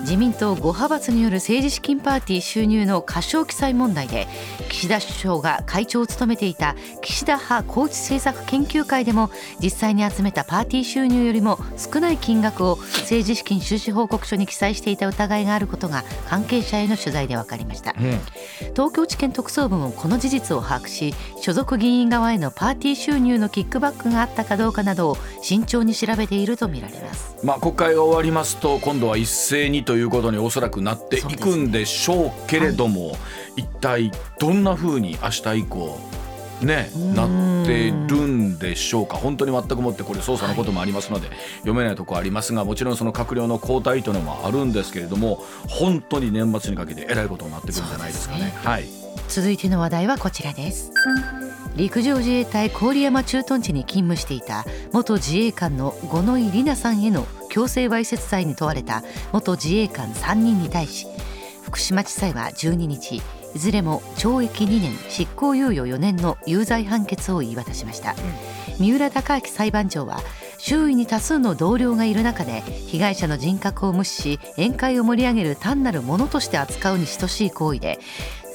[0.02, 4.28] 自民党5派閥による政治資金パーティー収入の過少記載問題で
[4.70, 9.30] 岸田首相が会長を務めていた岸田派高知政策研究会でも
[9.62, 17.94] 実際に集めたパーティー収入よりも少ない金額を政治資金収支報告書に記載していた疑いがあることが関係者への取材で分かりました。
[18.00, 18.20] うん。
[18.74, 27.36] 東京地検特捜部もこの事実を把握し所属議員側へのパーティー収入のキックバックがあったかどうかなどを慎重に調べているとみられます。
[27.44, 33.16] まあ、国会が終わりますと今度は一斉にということにおそらくなっていくんでしょうけれども、
[33.56, 36.00] 一体どんなふうに明日以降
[36.62, 37.16] ねん。
[37.16, 39.18] なってるんでしょうか。
[39.18, 41.30] 本当に全くもってこれ捜査のこともありますので、
[41.60, 48.54] 読めないところありますがもちろんその閣僚の交代というのもあるんですけれども本当に年末にかけてえらいことになってくるんじゃないですかね。
[48.64, 48.86] はい。
[49.28, 50.92] 続いての話題はこちらです
[51.76, 61.08] 陸上自衛隊郡山駐屯地に勤務していた元自衛官の五ノ井里奈さんへの強制わいせつ罪に問われた元自衛官3人に対し
[61.64, 63.22] 福島地裁は12日
[63.54, 68.16] いずれも懲役2年執行猶予4年の有罪判決を言い渡しました、
[68.80, 70.22] 三浦貴明裁判長は
[70.58, 78.00] 周囲に多数の同僚がいる中で被害者の人格を無視し宴会を盛り上げる単なるものとして扱うに等しい行為で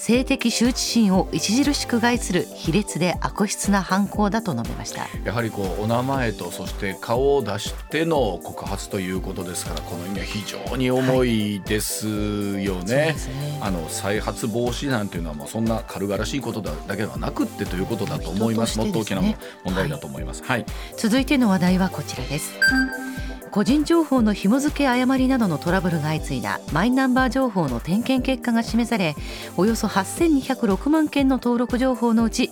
[0.06, 12.78] 性的羞恥心を著しく害する卑劣で悪質な犯行だと述べましたやはりこうお名前とそして顔を出しての告発ということですからこの意味は非常に重いですよね。
[12.78, 18.74] そうですねあの再発防止なんていうのはもうそんな軽々しいことだだけではなくってということだと思います。
[18.74, 19.22] 人もっと大きな
[19.64, 20.44] 問題だと思います。
[20.44, 20.64] はい。
[20.96, 22.52] 続いての話題はこちらです
[23.56, 29.14] 個人情報の紐付け誤りなどのトラブルが相次いだマイナンバー情報の点検結果が示され
[29.56, 32.50] およそ8206万件の登録情報のうち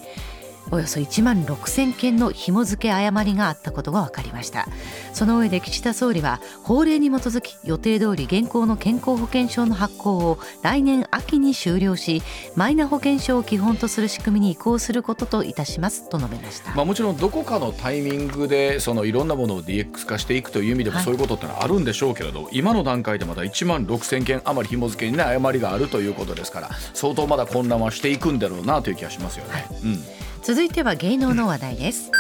[0.71, 4.67] およそ1万6000件の紐付け誤りがあったことが分かりました
[5.13, 12.23] その上で岸田総理は法令に基づき予定通り現行の健康保険証の発行を来年秋に終了し
[12.57, 29.67] マイナ保険証を基本とする仕組みに移行することといたしますと述べました、まあもちろんどこかのタイミングでそのいろんなものを DX 化していくという意味でもはいそういうことってのはあるんでしょうけれど、今の段階でまだ1万6000件余り紐付けにね誤りがあるということですから相当まだ混乱はしていくんだろうなという気がしますよね。
[29.83, 30.24] うん。
[30.45, 32.11] 続いては芸能の話題です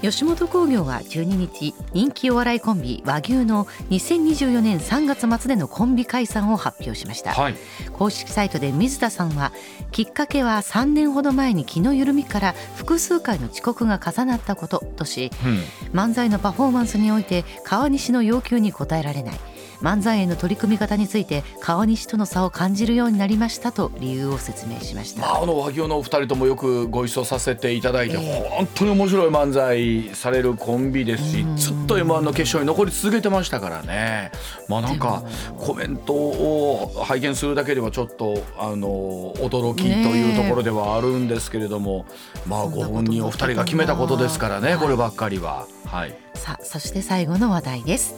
[0.00, 7.54] 吉本興業は12日人気お笑いコンビ和牛の2024年3月末でのコンビ解散を発表しました、はい。
[7.92, 9.52] 公式サイトで水田さんは
[9.90, 15.58] きっかけは3年ほど前に気の緩みから複数回の遅刻が重なったこととしうん。
[15.92, 19.34] 漫才のパフォーマンスにおいて川西の要求に応えられない
[19.82, 31.56] 漫才への取り組み方について川西との差を感じるようになりましたと理由を説明しました、まあ、あの和牛のお二人ともよくご一緒させていただいて、え本当に面白い漫才されるコンビですしうん。
[31.56, 34.30] ずっと m 1の決勝に残り続けてましたからね。
[34.68, 35.24] まあなんか
[35.58, 42.06] コメントを拝見するだけではちょっとあの驚きというところではあるんですけれども、
[42.46, 44.78] まあご本人お二人が決めたことですからねはい。
[44.78, 45.66] こればっかりは。
[45.86, 48.14] はい、さあそして最後の話題です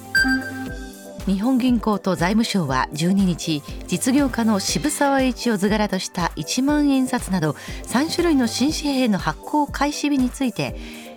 [1.27, 7.53] 日本銀行と財務省は12日実業家の渋沢栄一を図柄とした1万円札など
[7.85, 10.77] 3種類の新紙幣の発行開始日について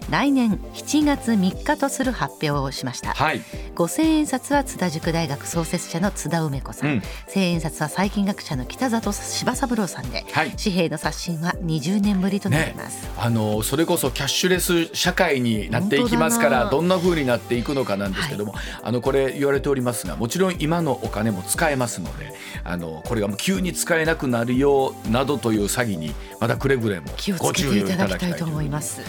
[0.09, 3.41] 来年7月3日とする発表をしました、はい。
[3.75, 6.97] 5000円札は津田塾大学創設者の津田梅子さん、うん。
[7.27, 10.51] 1000円札は細菌学者の北里柴三郎さんで、はい。
[10.51, 18.53] 紙幣の刷新は20年ぶりとなりねます、、あのそれこそキャッシュレス社会になっていきますからどんな風になっていくのかなんですけども、
[18.83, 22.33] あのこれ言われておりますがもちろん今のお金も使えますので
[22.63, 27.07] あのこれがもう急に使えなくなるよなどという詐欺にまだくれぐれも
[27.39, 29.01] ご注意いただきたいと思います